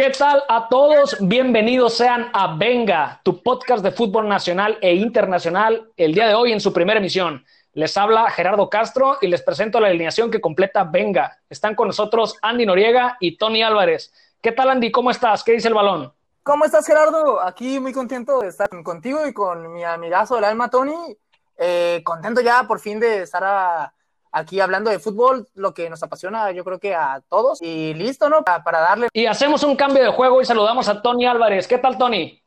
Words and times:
¿Qué 0.00 0.08
tal 0.08 0.42
a 0.48 0.66
todos? 0.66 1.14
Bienvenidos 1.20 1.98
sean 1.98 2.30
a 2.32 2.56
Venga, 2.56 3.20
tu 3.22 3.42
podcast 3.42 3.84
de 3.84 3.92
fútbol 3.92 4.26
nacional 4.30 4.78
e 4.80 4.94
internacional, 4.94 5.92
el 5.94 6.14
día 6.14 6.26
de 6.26 6.32
hoy 6.32 6.52
en 6.52 6.60
su 6.60 6.72
primera 6.72 7.00
emisión. 7.00 7.44
Les 7.74 7.94
habla 7.98 8.30
Gerardo 8.30 8.70
Castro 8.70 9.18
y 9.20 9.26
les 9.26 9.42
presento 9.42 9.78
la 9.78 9.88
alineación 9.88 10.30
que 10.30 10.40
completa 10.40 10.84
Venga. 10.84 11.36
Están 11.50 11.74
con 11.74 11.88
nosotros 11.88 12.38
Andy 12.40 12.64
Noriega 12.64 13.18
y 13.20 13.36
Tony 13.36 13.62
Álvarez. 13.62 14.10
¿Qué 14.40 14.52
tal 14.52 14.70
Andy? 14.70 14.90
¿Cómo 14.90 15.10
estás? 15.10 15.44
¿Qué 15.44 15.52
dice 15.52 15.68
el 15.68 15.74
balón? 15.74 16.10
¿Cómo 16.44 16.64
estás 16.64 16.86
Gerardo? 16.86 17.38
Aquí 17.42 17.78
muy 17.78 17.92
contento 17.92 18.40
de 18.40 18.48
estar 18.48 18.70
contigo 18.82 19.26
y 19.26 19.34
con 19.34 19.70
mi 19.70 19.84
amigazo 19.84 20.36
del 20.36 20.44
alma 20.44 20.70
Tony. 20.70 21.14
Eh, 21.58 22.00
contento 22.06 22.40
ya 22.40 22.66
por 22.66 22.80
fin 22.80 23.00
de 23.00 23.24
estar 23.24 23.44
a 23.44 23.92
aquí 24.32 24.60
hablando 24.60 24.90
de 24.90 24.98
fútbol, 24.98 25.48
lo 25.54 25.74
que 25.74 25.90
nos 25.90 26.02
apasiona 26.02 26.50
yo 26.52 26.64
creo 26.64 26.78
que 26.78 26.94
a 26.94 27.20
todos. 27.28 27.60
Y 27.62 27.94
listo, 27.94 28.28
¿no? 28.28 28.42
Para, 28.42 28.80
darle. 28.80 29.08
Y 29.12 29.26
hacemos 29.26 29.62
un 29.62 29.76
cambio 29.76 30.02
de 30.02 30.10
juego 30.10 30.40
y 30.40 30.44
saludamos 30.44 30.88
a 30.88 31.02
Tony 31.02 31.26
Álvarez. 31.26 31.66
¿Qué 31.66 31.78
tal, 31.78 31.98
Tony? 31.98 32.42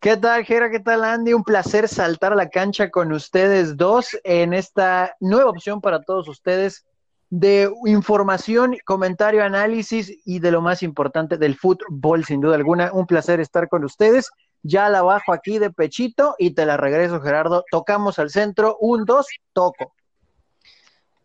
¿Qué 0.00 0.16
tal, 0.16 0.44
Jera? 0.44 0.70
¿Qué 0.70 0.80
tal, 0.80 1.04
Andy? 1.04 1.32
Un 1.32 1.42
placer 1.42 1.88
saltar 1.88 2.32
a 2.32 2.36
la 2.36 2.50
cancha 2.50 2.90
con 2.90 3.12
ustedes 3.12 3.76
dos 3.76 4.16
en 4.22 4.54
esta 4.54 5.16
nueva 5.18 5.50
opción 5.50 5.80
para 5.80 6.02
todos 6.02 6.28
ustedes 6.28 6.84
de 7.30 7.70
información, 7.84 8.76
comentario, 8.84 9.44
análisis 9.44 10.10
y 10.24 10.38
de 10.38 10.50
lo 10.50 10.62
más 10.62 10.82
importante 10.82 11.36
del 11.36 11.56
fútbol, 11.56 12.24
sin 12.24 12.40
duda 12.40 12.54
alguna. 12.54 12.92
Un 12.92 13.06
placer 13.06 13.40
estar 13.40 13.68
con 13.68 13.84
ustedes. 13.84 14.30
Ya 14.62 14.88
la 14.88 15.02
bajo 15.02 15.32
aquí 15.32 15.58
de 15.58 15.70
pechito 15.70 16.34
y 16.38 16.52
te 16.52 16.66
la 16.66 16.76
regreso, 16.76 17.20
Gerardo. 17.20 17.64
Tocamos 17.70 18.18
al 18.18 18.30
centro. 18.30 18.76
Un, 18.80 19.04
dos, 19.04 19.26
toco. 19.52 19.94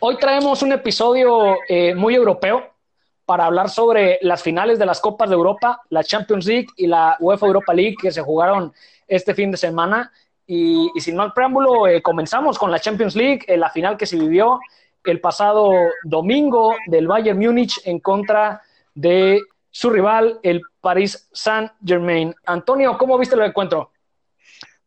Hoy 0.05 0.17
traemos 0.17 0.61
un 0.61 0.73
episodio 0.73 1.59
eh, 1.69 1.95
muy 1.95 2.13
europeo 2.13 2.73
para 3.23 3.45
hablar 3.45 3.69
sobre 3.69 4.19
las 4.21 4.43
finales 4.43 4.77
de 4.77 4.85
las 4.85 4.99
Copas 4.99 5.29
de 5.29 5.35
Europa, 5.35 5.81
la 5.91 6.03
Champions 6.03 6.45
League 6.45 6.67
y 6.75 6.87
la 6.87 7.15
UEFA 7.21 7.47
Europa 7.47 7.73
League 7.73 7.95
que 8.01 8.11
se 8.11 8.21
jugaron 8.21 8.73
este 9.07 9.33
fin 9.33 9.49
de 9.49 9.55
semana. 9.55 10.11
Y, 10.45 10.89
sin 10.97 11.15
mal 11.15 11.31
preámbulo, 11.31 11.87
eh, 11.87 12.01
comenzamos 12.01 12.59
con 12.59 12.69
la 12.69 12.79
Champions 12.79 13.15
League, 13.15 13.45
la 13.55 13.69
final 13.69 13.95
que 13.95 14.05
se 14.05 14.19
vivió 14.19 14.59
el 15.05 15.21
pasado 15.21 15.71
domingo 16.03 16.75
del 16.87 17.07
Bayern 17.07 17.39
Múnich 17.39 17.79
en 17.85 18.01
contra 18.01 18.61
de 18.93 19.39
su 19.71 19.89
rival, 19.89 20.37
el 20.43 20.63
Paris 20.81 21.29
Saint-Germain. 21.31 22.35
Antonio, 22.45 22.97
¿cómo 22.97 23.17
viste 23.17 23.35
el 23.35 23.43
encuentro? 23.43 23.91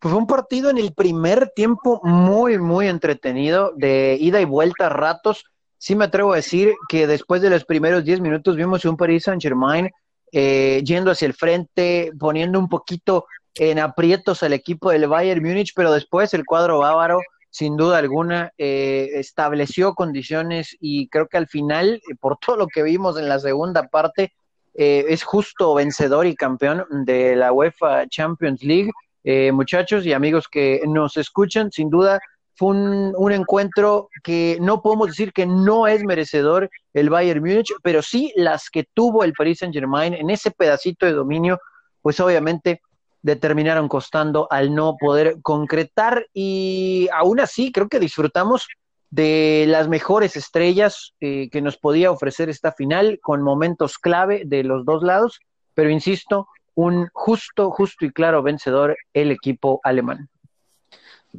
Pues 0.06 0.12
fue 0.12 0.20
un 0.20 0.28
partido 0.28 0.70
en 0.70 0.78
el 0.78 0.94
primer 0.94 1.50
tiempo 1.50 2.00
muy, 2.04 2.58
muy 2.58 2.86
entretenido, 2.86 3.72
de 3.74 4.16
ida 4.20 4.40
y 4.40 4.44
vuelta 4.44 4.88
ratos. 4.88 5.46
Sí 5.78 5.96
me 5.96 6.04
atrevo 6.04 6.32
a 6.32 6.36
decir 6.36 6.74
que 6.88 7.08
después 7.08 7.42
de 7.42 7.50
los 7.50 7.64
primeros 7.64 8.04
10 8.04 8.20
minutos 8.20 8.54
vimos 8.54 8.84
un 8.84 8.96
Paris 8.96 9.24
Saint-Germain 9.24 9.90
eh, 10.30 10.80
yendo 10.84 11.10
hacia 11.10 11.26
el 11.26 11.34
frente, 11.34 12.12
poniendo 12.20 12.60
un 12.60 12.68
poquito 12.68 13.26
en 13.56 13.80
aprietos 13.80 14.44
al 14.44 14.52
equipo 14.52 14.90
del 14.90 15.08
Bayern 15.08 15.42
Múnich, 15.42 15.72
pero 15.74 15.90
después 15.90 16.32
el 16.34 16.44
cuadro 16.44 16.78
bávaro, 16.78 17.18
sin 17.50 17.76
duda 17.76 17.98
alguna, 17.98 18.52
eh, 18.58 19.08
estableció 19.14 19.96
condiciones 19.96 20.76
y 20.78 21.08
creo 21.08 21.26
que 21.26 21.38
al 21.38 21.48
final, 21.48 21.94
eh, 21.94 22.14
por 22.14 22.38
todo 22.38 22.54
lo 22.54 22.68
que 22.68 22.84
vimos 22.84 23.18
en 23.18 23.28
la 23.28 23.40
segunda 23.40 23.88
parte, 23.88 24.34
es 24.78 25.24
justo 25.24 25.74
vencedor 25.74 26.26
y 26.26 26.36
campeón 26.36 26.84
de 26.90 27.34
la 27.34 27.50
UEFA 27.50 28.06
Champions 28.08 28.62
League. 28.62 28.92
Eh, 29.28 29.50
muchachos 29.50 30.06
y 30.06 30.12
amigos 30.12 30.46
que 30.48 30.82
nos 30.86 31.16
escuchan, 31.16 31.72
sin 31.72 31.90
duda 31.90 32.20
fue 32.54 32.68
un, 32.68 33.32
encuentro 33.32 34.08
que 34.22 34.56
no 34.60 34.80
podemos 34.80 35.08
decir 35.08 35.32
que 35.32 35.46
no 35.46 35.88
es 35.88 36.04
merecedor 36.04 36.70
el 36.94 37.10
Bayern 37.10 37.40
Múnich, 37.40 37.72
pero 37.82 38.02
sí 38.02 38.32
las 38.36 38.70
que 38.70 38.84
tuvo 38.94 39.24
el 39.24 39.32
Paris 39.32 39.58
Saint 39.58 39.74
Germain 39.74 40.14
en 40.14 40.30
ese 40.30 40.52
pedacito 40.52 41.06
de 41.06 41.12
dominio, 41.12 41.58
pues 42.02 42.20
obviamente 42.20 42.80
determinaron 43.20 43.88
costando 43.88 44.46
al 44.48 44.72
no 44.72 44.94
poder 44.96 45.38
concretar 45.42 46.28
y 46.32 47.08
aún 47.12 47.40
así 47.40 47.72
creo 47.72 47.88
que 47.88 47.98
disfrutamos 47.98 48.68
de 49.10 49.64
las 49.66 49.88
mejores 49.88 50.36
estrellas 50.36 51.14
eh, 51.18 51.48
que 51.50 51.60
nos 51.60 51.76
podía 51.78 52.12
ofrecer 52.12 52.48
esta 52.48 52.70
final 52.70 53.18
con 53.20 53.42
momentos 53.42 53.98
clave 53.98 54.44
de 54.46 54.62
los 54.62 54.84
dos 54.84 55.02
lados, 55.02 55.40
pero 55.74 55.90
insisto, 55.90 56.46
un 56.76 57.08
justo, 57.12 57.70
justo 57.72 58.04
y 58.04 58.12
claro 58.12 58.42
vencedor 58.42 58.96
el 59.12 59.32
equipo 59.32 59.80
alemán. 59.82 60.28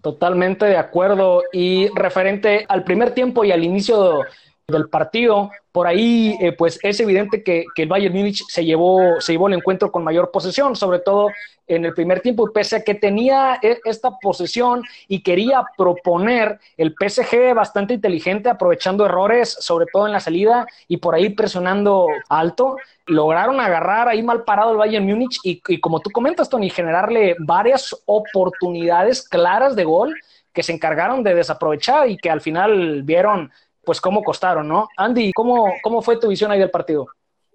Totalmente 0.01 0.65
de 0.65 0.77
acuerdo. 0.77 1.43
Y 1.53 1.87
referente 1.95 2.65
al 2.67 2.83
primer 2.83 3.13
tiempo 3.13 3.45
y 3.45 3.51
al 3.51 3.63
inicio 3.63 4.21
del 4.69 4.89
partido, 4.89 5.49
por 5.71 5.87
ahí 5.87 6.35
eh, 6.41 6.51
pues 6.51 6.77
es 6.83 6.99
evidente 6.99 7.41
que, 7.41 7.67
el 7.77 7.87
Bayern 7.87 8.13
Múnich 8.13 8.43
se 8.49 8.65
llevó, 8.65 9.21
se 9.21 9.31
llevó 9.31 9.47
el 9.47 9.53
encuentro 9.53 9.93
con 9.93 10.03
mayor 10.03 10.29
posesión, 10.29 10.75
sobre 10.75 10.99
todo 10.99 11.29
en 11.67 11.85
el 11.85 11.93
primer 11.93 12.19
tiempo, 12.19 12.51
pese 12.51 12.75
a 12.75 12.83
que 12.83 12.93
tenía 12.93 13.59
e, 13.61 13.79
esta 13.85 14.19
posesión 14.19 14.83
y 15.07 15.23
quería 15.23 15.63
proponer 15.77 16.59
el 16.75 16.93
PSG 16.99 17.53
bastante 17.53 17.93
inteligente, 17.93 18.49
aprovechando 18.49 19.05
errores, 19.05 19.55
sobre 19.57 19.85
todo 19.85 20.05
en 20.05 20.11
la 20.11 20.19
salida 20.19 20.67
y 20.89 20.97
por 20.97 21.15
ahí 21.15 21.29
presionando 21.29 22.05
alto, 22.27 22.75
lograron 23.05 23.61
agarrar 23.61 24.09
ahí 24.09 24.21
mal 24.21 24.43
parado 24.43 24.71
el 24.71 24.77
Bayern 24.77 25.05
Múnich 25.05 25.39
y, 25.45 25.61
y 25.65 25.79
como 25.79 26.01
tú 26.01 26.09
comentas, 26.09 26.49
Tony, 26.49 26.69
generarle 26.69 27.37
varias 27.39 27.95
oportunidades 28.05 29.25
claras 29.29 29.77
de 29.77 29.85
gol 29.85 30.13
que 30.51 30.63
se 30.63 30.73
encargaron 30.73 31.23
de 31.23 31.35
desaprovechar 31.35 32.09
y 32.09 32.17
que 32.17 32.31
al 32.31 32.41
final 32.41 33.03
vieron 33.03 33.51
pues 33.87 34.01
cómo 34.01 34.21
costaron, 34.21 34.67
¿no? 34.67 34.89
Andy, 34.97 35.31
¿cómo, 35.31 35.71
cómo 35.81 36.01
fue 36.01 36.19
tu 36.19 36.27
visión 36.27 36.51
ahí 36.51 36.59
del 36.59 36.69
partido? 36.69 37.07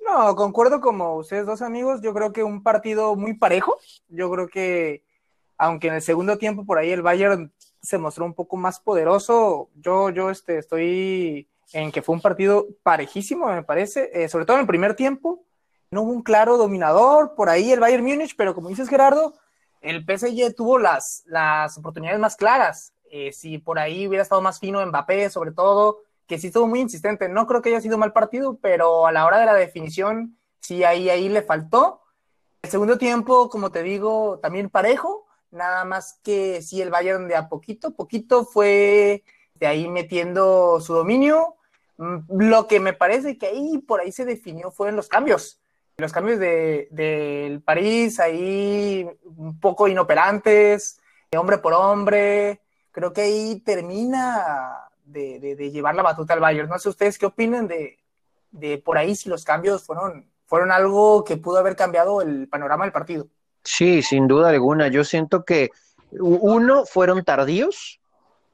No, 0.03 0.35
concuerdo 0.35 0.81
como 0.81 1.17
ustedes 1.17 1.45
dos 1.45 1.61
amigos, 1.61 2.01
yo 2.01 2.15
creo 2.15 2.33
que 2.33 2.43
un 2.43 2.63
partido 2.63 3.17
muy 3.17 3.35
parejo, 3.35 3.77
yo 4.09 4.31
creo 4.31 4.49
que 4.49 5.05
aunque 5.59 5.89
en 5.89 5.95
el 5.95 6.01
segundo 6.01 6.39
tiempo 6.39 6.65
por 6.65 6.79
ahí 6.79 6.91
el 6.91 7.03
Bayern 7.03 7.53
se 7.83 7.99
mostró 7.99 8.25
un 8.25 8.33
poco 8.33 8.57
más 8.57 8.81
poderoso, 8.81 9.69
yo, 9.75 10.09
yo 10.09 10.31
este, 10.31 10.57
estoy 10.57 11.51
en 11.75 11.93
que 11.93 12.01
fue 12.01 12.15
un 12.15 12.23
partido 12.23 12.67
parejísimo, 12.83 13.49
me 13.49 13.63
parece, 13.63 14.11
eh, 14.15 14.27
sobre 14.31 14.47
todo 14.47 14.57
en 14.57 14.63
el 14.63 14.67
primer 14.67 14.97
tiempo, 14.97 15.45
no 15.91 16.01
hubo 16.01 16.13
un 16.13 16.23
claro 16.23 16.57
dominador, 16.57 17.35
por 17.35 17.51
ahí 17.51 17.73
el 17.73 17.81
Bayern 17.81 18.05
Múnich, 18.05 18.37
pero 18.39 18.55
como 18.55 18.71
dices 18.71 18.89
Gerardo, 18.89 19.35
el 19.83 20.03
PSG 20.03 20.55
tuvo 20.57 20.79
las, 20.79 21.25
las 21.27 21.77
oportunidades 21.77 22.19
más 22.19 22.37
claras, 22.37 22.95
eh, 23.11 23.31
si 23.33 23.59
por 23.59 23.79
ahí 23.79 24.09
hubiera 24.09 24.23
estado 24.23 24.41
más 24.41 24.59
fino 24.59 24.85
Mbappé, 24.87 25.29
sobre 25.29 25.53
todo, 25.53 25.99
que 26.33 26.39
sí 26.39 26.47
estuvo 26.47 26.67
muy 26.67 26.81
insistente. 26.81 27.29
No 27.29 27.47
creo 27.47 27.61
que 27.61 27.69
haya 27.69 27.83
sido 27.83 27.99
mal 27.99 28.15
partido, 28.15 28.57
pero 28.63 29.07
a 29.07 29.13
la 29.13 29.27
hora 29.27 29.39
de 29.39 29.45
la 29.45 29.53
definición, 29.53 30.39
sí 30.61 30.83
ahí, 30.83 31.11
ahí 31.11 31.29
le 31.29 31.43
faltó. 31.43 32.01
El 32.63 32.71
segundo 32.71 32.97
tiempo, 32.97 33.51
como 33.51 33.71
te 33.71 33.83
digo, 33.83 34.39
también 34.39 34.71
parejo, 34.71 35.27
nada 35.51 35.85
más 35.85 36.19
que 36.23 36.63
sí 36.63 36.81
el 36.81 36.89
Bayern 36.89 37.29
de 37.29 37.37
a 37.37 37.51
poquito, 37.51 37.95
poquito 37.95 38.47
fue 38.47 39.25
de 39.57 39.67
ahí 39.67 39.91
metiendo 39.91 40.81
su 40.81 40.95
dominio. 40.95 41.57
Mm, 41.99 42.21
lo 42.31 42.67
que 42.67 42.81
me 42.81 42.95
parece 42.95 43.37
que 43.37 43.49
ahí 43.49 43.77
por 43.77 44.01
ahí 44.01 44.11
se 44.11 44.25
definió 44.25 44.71
fueron 44.71 44.97
los 44.97 45.09
cambios. 45.09 45.61
Los 45.99 46.15
cambios 46.15 46.39
del 46.39 46.89
de, 46.91 47.61
París 47.63 48.19
ahí 48.19 49.07
un 49.37 49.61
poco 49.61 49.87
inoperantes, 49.87 50.99
hombre 51.37 51.59
por 51.59 51.75
hombre. 51.75 52.63
Creo 52.91 53.13
que 53.13 53.21
ahí 53.21 53.61
termina 53.61 54.82
de, 55.13 55.71
llevar 55.71 55.95
la 55.95 56.03
batuta 56.03 56.35
al 56.35 56.41
Bayern. 56.41 56.69
No 56.69 56.79
sé 56.79 56.89
ustedes 56.89 57.19
qué 57.19 57.27
opinan 57.27 57.69
de, 57.69 57.99
de 58.51 58.79
por 58.79 58.99
ahí 58.99 59.15
si 59.15 59.29
los 59.29 59.45
cambios 59.45 59.85
fueron, 59.85 60.31
fueron 60.47 60.71
algo 60.71 61.25
que 61.25 61.37
pudo 61.37 61.59
haber 61.59 61.77
cambiado 61.77 62.23
el 62.23 62.49
panorama 62.49 62.85
del 62.85 62.93
partido. 62.93 63.27
Sí, 63.65 64.03
sin 64.03 64.27
duda 64.29 64.51
alguna. 64.51 64.89
Yo 64.89 65.05
siento 65.05 65.45
que 65.45 65.71
uno 66.11 66.85
fueron 66.85 67.25
tardíos 67.25 68.01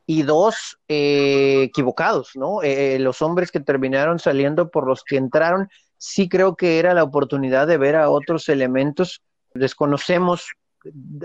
y 0.07 0.23
dos 0.23 0.79
eh, 0.89 1.63
equivocados, 1.65 2.31
¿no? 2.35 2.63
Eh, 2.63 2.99
los 2.99 3.21
hombres 3.21 3.51
que 3.51 3.61
terminaron 3.61 4.19
saliendo 4.19 4.71
por 4.71 4.87
los 4.87 5.05
que 5.05 5.17
entraron, 5.17 5.69
sí 5.97 6.29
creo 6.29 6.57
que 6.57 6.79
era 6.79 6.95
la 6.95 7.03
oportunidad 7.03 7.67
de 7.67 7.79
ver 7.79 7.97
a 7.97 8.11
otros 8.11 8.49
elementos. 8.49 9.23
Desconocemos 9.55 10.47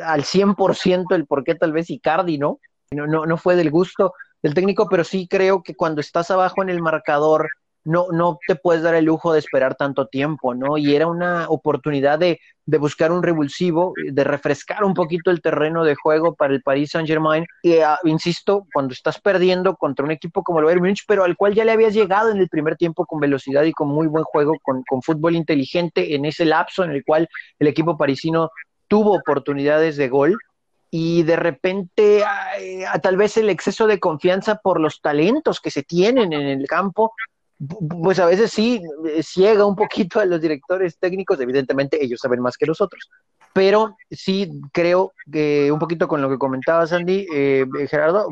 al 0.04 0.24
100% 0.24 1.16
el 1.16 1.28
por 1.28 1.44
qué 1.44 1.56
tal 1.56 1.72
vez 1.72 1.90
Icardi, 1.90 2.38
¿no? 2.38 2.60
No, 2.92 3.08
no, 3.08 3.26
no 3.26 3.38
fue 3.38 3.56
del 3.56 3.72
gusto 3.72 4.14
del 4.44 4.54
técnico, 4.54 4.88
pero 4.90 5.04
sí 5.04 5.28
creo 5.28 5.64
que 5.64 5.74
cuando 5.76 6.02
estás 6.02 6.30
abajo 6.30 6.62
en 6.62 6.70
el 6.70 6.82
marcador, 6.82 7.50
no, 7.86 8.08
no 8.12 8.40
te 8.48 8.56
puedes 8.56 8.82
dar 8.82 8.96
el 8.96 9.06
lujo 9.06 9.34
de 9.34 9.40
esperar 9.40 9.76
tanto 9.76 10.08
tiempo, 10.08 10.54
¿no? 10.54 10.78
Y 10.78 10.96
era 10.96 11.08
una 11.08 11.48
oportunidad 11.50 12.18
de, 12.18 12.40
de, 12.66 12.78
buscar 12.78 13.12
un 13.12 13.24
revulsivo, 13.24 13.94
de 14.12 14.24
refrescar 14.24 14.84
un 14.84 14.94
poquito 14.94 15.32
el 15.32 15.42
terreno 15.42 15.84
de 15.84 15.96
juego 15.96 16.34
para 16.36 16.54
el 16.54 16.62
Paris 16.62 16.92
Saint 16.92 17.08
Germain. 17.08 17.46
Y 17.62 17.80
ah, 17.80 18.00
insisto, 18.06 18.66
cuando 18.74 18.94
estás 18.94 19.20
perdiendo 19.20 19.76
contra 19.76 20.06
un 20.06 20.12
equipo 20.12 20.44
como 20.44 20.60
el 20.60 20.66
Bayern 20.66 20.82
Munich, 20.82 21.04
pero 21.08 21.24
al 21.24 21.36
cual 21.36 21.54
ya 21.54 21.66
le 21.66 21.74
habías 21.74 21.94
llegado 21.94 22.32
en 22.32 22.38
el 22.38 22.48
primer 22.48 22.78
tiempo 22.78 23.06
con 23.06 23.20
velocidad 23.20 23.64
y 23.64 23.74
con 23.74 23.90
muy 23.90 24.08
buen 24.08 24.24
juego, 24.24 24.54
con, 24.62 24.84
con 24.84 25.02
fútbol 25.02 25.36
inteligente, 25.36 26.16
en 26.16 26.26
ese 26.26 26.46
lapso 26.46 26.84
en 26.84 26.92
el 26.92 27.04
cual 27.04 27.28
el 27.60 27.68
equipo 27.68 27.98
parisino 27.98 28.50
tuvo 28.88 29.16
oportunidades 29.16 29.98
de 29.98 30.08
gol, 30.08 30.38
y 30.96 31.24
de 31.24 31.36
repente 31.38 32.24
tal 33.02 33.18
vez 33.18 33.36
el 33.38 33.50
exceso 33.50 33.88
de 33.88 34.00
confianza 34.00 34.58
por 34.58 34.80
los 34.80 35.02
talentos 35.02 35.60
que 35.60 35.72
se 35.72 35.82
tienen 35.82 36.34
en 36.34 36.44
el 36.44 36.68
campo, 36.68 37.16
pues 38.04 38.20
a 38.20 38.28
veces 38.28 38.52
sí 38.52 38.80
eh, 39.08 39.24
ciega 39.24 39.66
un 39.66 39.76
poquito 39.76 40.20
a 40.20 40.26
los 40.26 40.40
directores 40.40 41.00
técnicos, 41.00 41.40
evidentemente 41.40 41.98
ellos 42.00 42.20
saben 42.22 42.42
más 42.42 42.58
que 42.58 42.68
nosotros, 42.68 43.10
pero 43.54 43.98
sí 44.12 44.52
creo 44.72 45.14
que 45.32 45.72
un 45.72 45.80
poquito 45.80 46.08
con 46.08 46.22
lo 46.22 46.30
que 46.30 46.38
comentaba 46.38 46.86
Sandy, 46.86 47.26
eh, 47.34 47.66
Gerardo, 47.90 48.28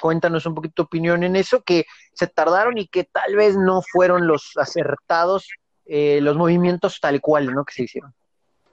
cuéntanos 0.00 0.44
un 0.44 0.56
poquito 0.56 0.74
tu 0.74 0.82
opinión 0.82 1.22
en 1.22 1.36
eso, 1.36 1.62
que 1.62 1.84
se 2.12 2.26
tardaron 2.26 2.78
y 2.78 2.88
que 2.88 3.04
tal 3.04 3.36
vez 3.36 3.56
no 3.56 3.80
fueron 3.92 4.26
los 4.26 4.54
acertados 4.56 5.48
eh, 5.84 6.18
los 6.20 6.36
movimientos 6.36 6.98
tal 7.00 7.20
cual, 7.20 7.54
¿no? 7.54 7.64
Que 7.64 7.74
se 7.74 7.84
hicieron. 7.84 8.12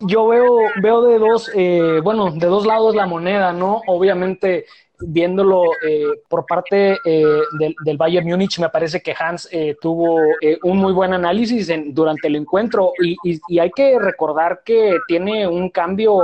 Yo 0.06 0.28
veo, 0.28 0.60
veo 0.82 1.02
de 1.02 1.20
dos, 1.20 1.52
eh, 1.56 2.00
bueno, 2.04 2.32
de 2.32 2.48
dos 2.48 2.66
lados 2.66 2.96
la 2.96 3.06
moneda, 3.06 3.54
¿no? 3.54 3.82
Obviamente 3.88 4.66
viéndolo 5.08 5.64
eh, 5.86 6.06
por 6.28 6.46
parte 6.46 6.98
eh, 7.06 7.42
del, 7.84 7.98
Bayern 7.98 8.28
Múnich, 8.28 8.60
me 8.60 8.70
parece 8.70 9.02
que 9.02 9.16
Hans 9.18 9.48
eh, 9.52 9.76
tuvo 9.82 10.20
un 10.64 10.78
muy 10.78 10.94
buen 10.94 11.14
análisis 11.14 11.72
durante 11.88 12.28
el 12.28 12.36
encuentro 12.36 12.94
y, 13.02 13.18
y, 13.24 13.60
hay 13.60 13.72
que 13.72 14.00
recordar 14.00 14.62
que 14.64 14.98
tiene 15.08 15.48
un 15.48 15.70
cambio 15.70 16.20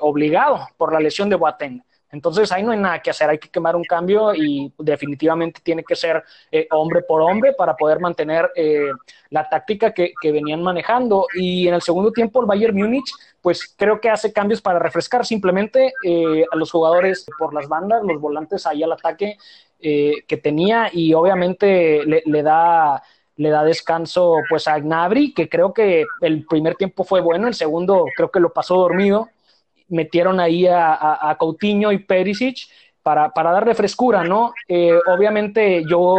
obligado 0.00 0.68
por 0.76 0.92
la 0.92 1.00
lesión 1.00 1.28
de 1.28 1.36
Boateng. 1.36 1.82
Entonces 2.12 2.52
ahí 2.52 2.62
no 2.62 2.72
hay 2.72 2.78
nada 2.78 3.00
que 3.00 3.10
hacer, 3.10 3.28
hay 3.28 3.38
que 3.38 3.48
quemar 3.48 3.74
un 3.74 3.84
cambio 3.84 4.34
y 4.34 4.72
definitivamente 4.78 5.60
tiene 5.62 5.82
que 5.82 5.96
ser 5.96 6.22
eh, 6.52 6.66
hombre 6.70 7.02
por 7.02 7.20
hombre 7.20 7.52
para 7.52 7.76
poder 7.76 8.00
mantener 8.00 8.50
eh, 8.54 8.90
la 9.30 9.48
táctica 9.48 9.92
que, 9.92 10.12
venían 10.22 10.62
manejando. 10.62 11.26
Y 11.34 11.66
en 11.68 11.74
el 11.74 11.82
segundo 11.82 12.12
tiempo 12.12 12.40
el 12.40 12.46
Bayern 12.46 12.76
Múnich, 12.76 13.10
pues 13.40 13.74
creo 13.76 14.00
que 14.00 14.10
hace 14.10 14.32
cambios 14.32 14.60
para 14.60 14.78
refrescar 14.78 15.24
simplemente 15.24 15.92
eh, 16.04 16.44
a 16.50 16.56
los 16.56 16.70
jugadores 16.70 17.26
por 17.38 17.54
las 17.54 17.68
bandas, 17.68 18.02
los 18.04 18.20
volantes 18.20 18.66
ahí 18.66 18.82
al 18.82 18.92
ataque 18.92 19.38
que 19.78 20.40
tenía 20.42 20.88
y 20.90 21.12
obviamente 21.12 22.02
le, 22.04 22.22
le 22.24 22.42
da 22.42 23.02
le 23.36 23.50
da 23.50 23.62
descanso 23.62 24.36
pues 24.48 24.66
a 24.66 24.78
Gnabry, 24.78 25.34
que 25.34 25.48
creo 25.48 25.72
que 25.74 26.06
el 26.22 26.46
primer 26.46 26.74
tiempo 26.74 27.04
fue 27.04 27.20
bueno, 27.20 27.46
el 27.46 27.54
segundo 27.54 28.06
creo 28.16 28.30
que 28.30 28.40
lo 28.40 28.52
pasó 28.52 28.76
dormido 28.76 29.28
metieron 29.88 30.40
ahí 30.40 30.66
a, 30.66 31.36
Coutinho 31.38 31.92
y 31.92 31.98
Perisic 31.98 32.68
para, 33.02 33.30
para 33.30 33.52
darle 33.52 33.74
frescura, 33.74 34.24
¿no? 34.24 34.52
Eh, 34.68 34.98
obviamente 35.06 35.84
yo 35.88 36.16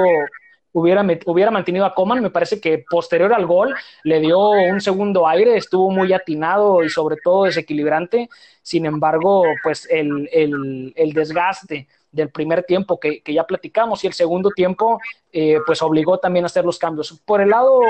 hubiera, 0.71 1.05
hubiera 1.25 1.51
mantenido 1.51 1.85
a 1.85 1.93
Coman, 1.93 2.21
me 2.21 2.29
parece 2.29 2.61
que 2.61 2.85
posterior 2.89 3.33
al 3.33 3.45
gol 3.45 3.75
le 4.03 4.19
dio 4.19 4.39
un 4.49 4.79
segundo 4.79 5.27
aire, 5.27 5.57
estuvo 5.57 5.89
muy 5.89 6.13
atinado 6.13 6.83
y 6.83 6.89
sobre 6.89 7.17
todo 7.23 7.45
desequilibrante, 7.45 8.29
sin 8.61 8.85
embargo, 8.85 9.43
pues 9.63 9.87
el, 9.89 10.29
el, 10.31 11.13
desgaste 11.13 11.87
del 12.11 12.29
primer 12.29 12.63
tiempo 12.63 12.99
que, 12.99 13.21
ya 13.25 13.45
platicamos 13.45 14.03
y 14.03 14.07
el 14.07 14.13
segundo 14.13 14.51
tiempo, 14.51 14.99
eh, 15.31 15.57
pues 15.65 15.81
obligó 15.81 16.19
también 16.19 16.45
a 16.45 16.47
hacer 16.47 16.65
los 16.65 16.77
cambios. 16.77 17.19
Por 17.25 17.41
el 17.41 17.49
lado 17.49 17.81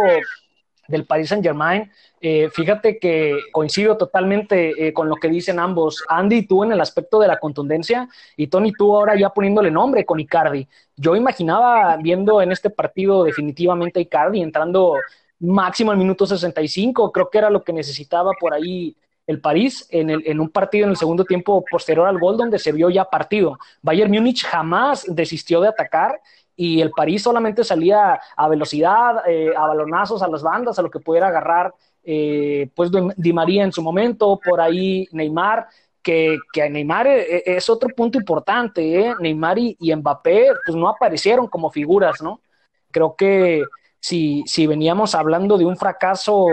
del 0.87 1.05
Paris 1.05 1.29
Saint 1.29 1.43
Germain, 1.43 1.91
eh, 2.19 2.49
fíjate 2.51 2.97
que 2.97 3.37
coincido 3.51 3.97
totalmente 3.97 4.87
eh, 4.87 4.93
con 4.93 5.07
lo 5.07 5.15
que 5.15 5.29
dicen 5.29 5.59
ambos. 5.59 6.03
Andy, 6.09 6.47
tú 6.47 6.63
en 6.63 6.71
el 6.71 6.81
aspecto 6.81 7.19
de 7.19 7.27
la 7.27 7.39
contundencia 7.39 8.09
y 8.35 8.47
Tony, 8.47 8.71
tú 8.71 8.95
ahora 8.95 9.15
ya 9.17 9.29
poniéndole 9.29 9.69
nombre 9.69 10.05
con 10.05 10.19
Icardi. 10.19 10.67
Yo 10.95 11.15
imaginaba 11.15 11.95
viendo 11.97 12.41
en 12.41 12.51
este 12.51 12.69
partido 12.69 13.23
definitivamente 13.23 13.99
a 13.99 14.01
Icardi 14.01 14.41
entrando 14.41 14.95
máximo 15.39 15.91
al 15.91 15.97
minuto 15.97 16.25
65, 16.25 17.11
creo 17.11 17.29
que 17.29 17.37
era 17.37 17.49
lo 17.49 17.63
que 17.63 17.73
necesitaba 17.73 18.31
por 18.39 18.53
ahí 18.53 18.95
el 19.27 19.41
París 19.41 19.85
en, 19.91 20.09
el, 20.09 20.23
en 20.25 20.39
un 20.39 20.49
partido 20.49 20.85
en 20.85 20.91
el 20.91 20.97
segundo 20.97 21.25
tiempo 21.25 21.63
posterior 21.69 22.07
al 22.07 22.17
gol 22.17 22.37
donde 22.37 22.57
se 22.57 22.71
vio 22.71 22.89
ya 22.89 23.05
partido. 23.05 23.59
Bayern 23.81 24.11
Múnich 24.11 24.43
jamás 24.45 25.05
desistió 25.07 25.61
de 25.61 25.67
atacar 25.67 26.21
y 26.59 26.81
el 26.81 26.89
París 26.89 27.21
solamente 27.21 27.63
salía 27.63 28.19
a 28.35 28.49
velocidad, 28.49 29.21
eh, 29.27 29.53
a 29.55 29.67
balonazos, 29.67 30.23
a 30.23 30.27
las 30.27 30.41
bandas, 30.41 30.77
a 30.77 30.81
lo 30.81 30.89
que 30.89 30.99
pudiera 30.99 31.27
agarrar 31.27 31.73
eh, 32.03 32.69
pues 32.75 32.89
Di 33.15 33.31
María 33.31 33.63
en 33.63 33.71
su 33.71 33.83
momento, 33.83 34.39
por 34.43 34.59
ahí 34.59 35.07
Neymar, 35.11 35.67
que, 36.01 36.37
que 36.51 36.67
Neymar 36.67 37.05
eh, 37.05 37.43
es 37.45 37.69
otro 37.69 37.89
punto 37.89 38.17
importante, 38.17 39.13
Neymar 39.19 39.59
y, 39.59 39.77
Mbappé 39.95 40.47
pues 40.65 40.75
no 40.75 40.89
aparecieron 40.89 41.47
como 41.47 41.69
figuras, 41.69 42.23
¿no? 42.23 42.41
Creo 42.89 43.15
que 43.15 43.63
si, 43.99 44.43
si 44.47 44.65
veníamos 44.65 45.13
hablando 45.13 45.59
de 45.59 45.65
un 45.65 45.77
fracaso 45.77 46.47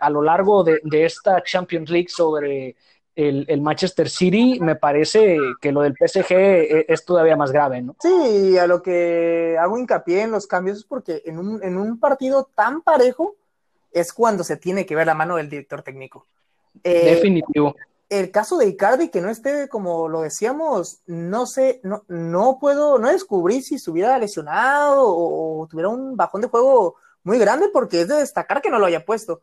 a 0.00 0.10
lo 0.10 0.20
largo 0.20 0.64
de, 0.64 0.80
de 0.82 1.04
esta 1.04 1.42
Champions 1.44 1.90
League 1.90 2.08
sobre 2.08 2.74
el, 3.16 3.60
Manchester 3.60 4.08
City, 4.08 4.58
me 4.60 4.76
parece 4.76 5.38
que 5.60 5.72
lo 5.72 5.82
del 5.82 5.94
PSG 5.94 6.32
e, 6.32 6.86
es, 6.88 7.04
todavía 7.04 7.36
más 7.36 7.52
grave, 7.52 7.80
¿no? 7.80 7.96
Sí, 8.00 8.58
a 8.58 8.66
lo 8.66 8.82
que 8.82 9.56
hago 9.58 9.78
hincapié 9.78 10.22
en 10.22 10.32
los 10.32 10.46
cambios 10.46 10.78
es 10.78 10.84
porque 10.84 11.22
en 11.24 11.38
un, 11.38 11.62
en 11.62 11.76
un 11.76 11.98
partido 12.00 12.48
tan 12.54 12.82
parejo 12.82 13.36
es 13.92 14.12
cuando 14.12 14.42
se 14.42 14.56
tiene 14.56 14.84
que 14.84 14.96
ver 14.96 15.06
la 15.06 15.14
mano 15.14 15.36
del 15.36 15.48
director 15.48 15.82
técnico. 15.82 16.26
Eh, 16.82 17.14
Definitivo. 17.14 17.76
El 18.08 18.30
caso 18.30 18.58
de 18.58 18.66
Icardi, 18.66 19.08
que 19.08 19.20
no 19.20 19.30
esté, 19.30 19.68
como 19.68 20.08
lo 20.08 20.22
decíamos, 20.22 21.00
no 21.06 21.46
sé, 21.46 21.80
no, 21.82 22.04
no 22.08 22.58
puedo, 22.60 22.98
no 22.98 23.08
descubrí 23.08 23.62
si 23.62 23.76
estuviera 23.76 24.18
lesionado 24.18 25.04
o 25.06 25.66
tuviera 25.68 25.88
un 25.88 26.16
bajón 26.16 26.42
de 26.42 26.48
juego 26.48 26.96
muy 27.22 27.38
grande, 27.38 27.68
porque 27.72 28.02
es 28.02 28.08
de 28.08 28.16
destacar 28.16 28.60
que 28.60 28.70
no 28.70 28.78
lo 28.78 28.86
haya 28.86 29.04
puesto. 29.04 29.40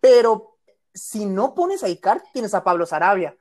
Pero 0.00 0.51
si 0.94 1.26
no 1.26 1.54
pones 1.54 1.82
a 1.82 1.88
Icar, 1.88 2.22
tienes 2.32 2.54
a 2.54 2.64
Pablo 2.64 2.86
Sarabia. 2.86 3.36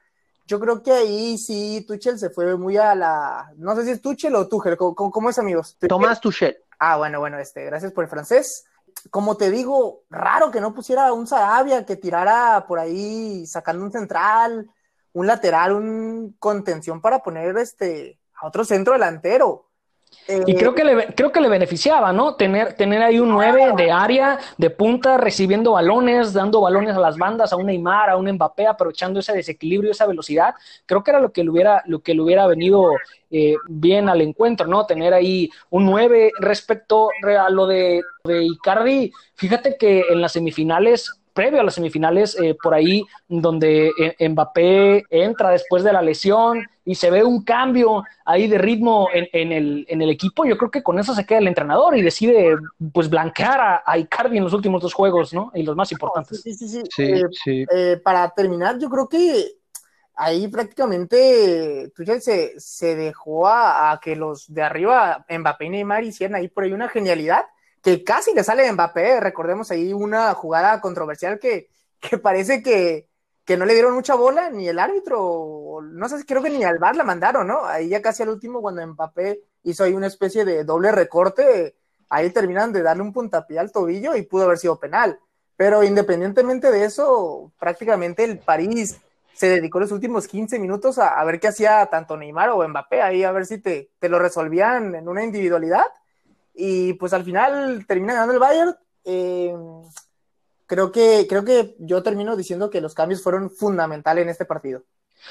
Yo 0.47 0.59
creo 0.59 0.81
que 0.83 0.91
ahí 0.91 1.37
sí 1.37 1.85
Tuchel 1.87 2.19
se 2.19 2.29
fue 2.29 2.57
muy 2.57 2.77
a 2.77 2.95
la. 2.95 3.51
No 3.57 3.75
sé 3.75 3.85
si 3.85 3.91
es 3.91 4.01
Tuchel 4.01 4.35
o 4.35 4.47
Tuchel, 4.47 4.77
¿cómo, 4.77 5.29
es, 5.29 5.39
amigos? 5.39 5.77
Tomás 5.87 6.19
Tuchel. 6.19 6.57
Ah, 6.79 6.97
bueno, 6.97 7.19
bueno, 7.19 7.37
este, 7.37 7.63
gracias 7.65 7.91
por 7.91 8.03
el 8.03 8.09
francés. 8.09 8.65
Como 9.09 9.37
te 9.37 9.49
digo, 9.49 10.03
raro 10.09 10.51
que 10.51 10.59
no 10.59 10.73
pusiera 10.73 11.13
un 11.13 11.27
Sarabia 11.27 11.85
que 11.85 11.95
tirara 11.95 12.65
por 12.67 12.79
ahí 12.79 13.45
sacando 13.45 13.85
un 13.85 13.91
central, 13.91 14.69
un 15.13 15.27
lateral, 15.27 15.73
un 15.73 16.35
contención 16.39 16.99
para 16.99 17.19
poner 17.19 17.57
este 17.57 18.19
a 18.35 18.47
otro 18.47 18.65
centro 18.65 18.93
delantero 18.93 19.70
y 20.45 20.55
creo 20.55 20.73
que, 20.73 20.83
le, 20.83 21.07
creo 21.07 21.31
que 21.31 21.41
le 21.41 21.49
beneficiaba, 21.49 22.13
¿no? 22.13 22.35
Tener, 22.35 22.73
tener 22.73 23.01
ahí 23.01 23.19
un 23.19 23.29
9 23.29 23.73
de 23.75 23.91
área, 23.91 24.39
de 24.57 24.69
punta, 24.69 25.17
recibiendo 25.17 25.73
balones, 25.73 26.33
dando 26.33 26.61
balones 26.61 26.95
a 26.95 26.99
las 26.99 27.17
bandas, 27.17 27.51
a 27.51 27.55
un 27.55 27.65
Neymar, 27.65 28.09
a 28.09 28.17
un 28.17 28.31
Mbappé, 28.31 28.67
aprovechando 28.67 29.19
ese 29.19 29.33
desequilibrio, 29.33 29.91
esa 29.91 30.05
velocidad. 30.05 30.55
Creo 30.85 31.03
que 31.03 31.11
era 31.11 31.19
lo 31.19 31.31
que 31.31 31.43
le 31.43 31.49
hubiera, 31.49 31.83
lo 31.85 32.01
que 32.01 32.13
le 32.13 32.21
hubiera 32.21 32.47
venido 32.47 32.91
eh, 33.29 33.55
bien 33.67 34.09
al 34.09 34.21
encuentro, 34.21 34.67
¿no? 34.67 34.85
Tener 34.85 35.13
ahí 35.13 35.49
un 35.69 35.85
9 35.85 36.31
respecto 36.39 37.09
a 37.37 37.49
lo 37.49 37.67
de, 37.67 38.01
de 38.23 38.43
Icardi. 38.43 39.11
Fíjate 39.35 39.75
que 39.77 40.03
en 40.09 40.21
las 40.21 40.33
semifinales 40.33 41.20
previo 41.33 41.59
a 41.59 41.63
las 41.63 41.75
semifinales, 41.75 42.37
eh, 42.39 42.55
por 42.61 42.73
ahí 42.73 43.05
donde 43.27 43.91
eh, 43.97 44.29
Mbappé 44.29 45.05
entra 45.09 45.49
después 45.49 45.83
de 45.83 45.93
la 45.93 46.01
lesión 46.01 46.67
y 46.83 46.95
se 46.95 47.11
ve 47.11 47.23
un 47.23 47.43
cambio 47.43 48.03
ahí 48.25 48.47
de 48.47 48.57
ritmo 48.57 49.07
en, 49.13 49.51
el, 49.51 49.85
en 49.87 50.01
el, 50.01 50.09
equipo, 50.09 50.45
yo 50.45 50.57
creo 50.57 50.71
que 50.71 50.83
con 50.83 50.99
eso 50.99 51.13
se 51.13 51.25
queda 51.25 51.39
el 51.39 51.47
entrenador 51.47 51.95
y 51.95 52.01
decide 52.01 52.57
pues 52.91 53.09
blanquear 53.09 53.81
a, 53.85 53.97
Icardi 53.97 54.37
en 54.37 54.43
los 54.43 54.53
últimos 54.53 54.81
dos 54.81 54.93
juegos, 54.93 55.33
¿no? 55.33 55.51
Y 55.53 55.63
los 55.63 55.75
más 55.75 55.91
importantes. 55.91 56.41
Sí, 56.41 56.53
sí, 56.53 56.81
sí. 57.31 57.65
Eh, 57.71 57.99
para 58.03 58.29
terminar, 58.29 58.79
yo 58.79 58.89
creo 58.89 59.07
que 59.07 59.57
ahí 60.15 60.47
prácticamente 60.47 61.91
Tuchel 61.95 62.21
se, 62.21 62.59
se 62.59 62.95
dejó 62.95 63.47
a, 63.47 63.91
a, 63.91 63.99
que 63.99 64.15
los 64.15 64.51
de 64.51 64.63
arriba, 64.63 65.25
Mbappé 65.29 65.65
y 65.65 65.69
Neymar, 65.69 66.03
hicieran 66.03 66.35
ahí 66.35 66.47
por 66.47 66.63
ahí 66.63 66.73
una 66.73 66.89
genialidad 66.89 67.45
que 67.81 68.03
casi 68.03 68.33
le 68.33 68.43
sale 68.43 68.63
de 68.63 68.71
Mbappé. 68.71 69.19
Recordemos 69.19 69.71
ahí 69.71 69.93
una 69.93 70.33
jugada 70.33 70.79
controversial 70.81 71.39
que, 71.39 71.69
que 71.99 72.17
parece 72.17 72.61
que, 72.61 73.07
que, 73.45 73.57
no 73.57 73.65
le 73.65 73.73
dieron 73.73 73.93
mucha 73.93 74.15
bola, 74.15 74.49
ni 74.49 74.67
el 74.67 74.79
árbitro, 74.79 75.79
no 75.83 76.09
sé, 76.09 76.25
creo 76.25 76.41
que 76.41 76.49
ni 76.49 76.63
al 76.63 76.79
bar 76.79 76.95
la 76.95 77.03
mandaron, 77.03 77.47
¿no? 77.47 77.65
Ahí 77.65 77.89
ya 77.89 78.01
casi 78.01 78.23
al 78.23 78.29
último, 78.29 78.61
cuando 78.61 78.85
Mbappé 78.85 79.41
hizo 79.63 79.83
ahí 79.83 79.93
una 79.93 80.07
especie 80.07 80.45
de 80.45 80.63
doble 80.63 80.91
recorte, 80.91 81.75
ahí 82.09 82.29
terminan 82.31 82.71
de 82.73 82.83
darle 82.83 83.03
un 83.03 83.13
puntapié 83.13 83.59
al 83.59 83.71
tobillo 83.71 84.15
y 84.15 84.23
pudo 84.23 84.45
haber 84.45 84.57
sido 84.57 84.79
penal. 84.79 85.19
Pero 85.55 85.83
independientemente 85.83 86.71
de 86.71 86.85
eso, 86.85 87.51
prácticamente 87.59 88.23
el 88.23 88.39
París 88.39 88.99
se 89.33 89.47
dedicó 89.47 89.79
los 89.79 89.91
últimos 89.91 90.27
15 90.27 90.59
minutos 90.59 90.97
a, 90.99 91.23
ver 91.23 91.39
qué 91.39 91.47
hacía 91.47 91.85
tanto 91.87 92.17
Neymar 92.17 92.49
o 92.49 92.67
Mbappé, 92.67 93.01
ahí 93.01 93.23
a 93.23 93.31
ver 93.31 93.45
si 93.45 93.59
te, 93.59 93.91
te 93.99 94.09
lo 94.09 94.19
resolvían 94.19 94.95
en 94.95 95.07
una 95.07 95.23
individualidad 95.23 95.85
y 96.53 96.93
pues 96.93 97.13
al 97.13 97.23
final 97.23 97.85
termina 97.87 98.13
ganando 98.13 98.33
el 98.33 98.39
Bayern. 98.39 98.75
Eh, 99.03 99.55
creo, 100.67 100.91
que, 100.91 101.25
creo 101.27 101.43
que 101.43 101.75
yo 101.79 102.03
termino 102.03 102.35
diciendo 102.35 102.69
que 102.69 102.81
los 102.81 102.93
cambios 102.93 103.23
fueron 103.23 103.49
fundamentales 103.49 104.23
en 104.23 104.29
este 104.29 104.45
partido. 104.45 104.83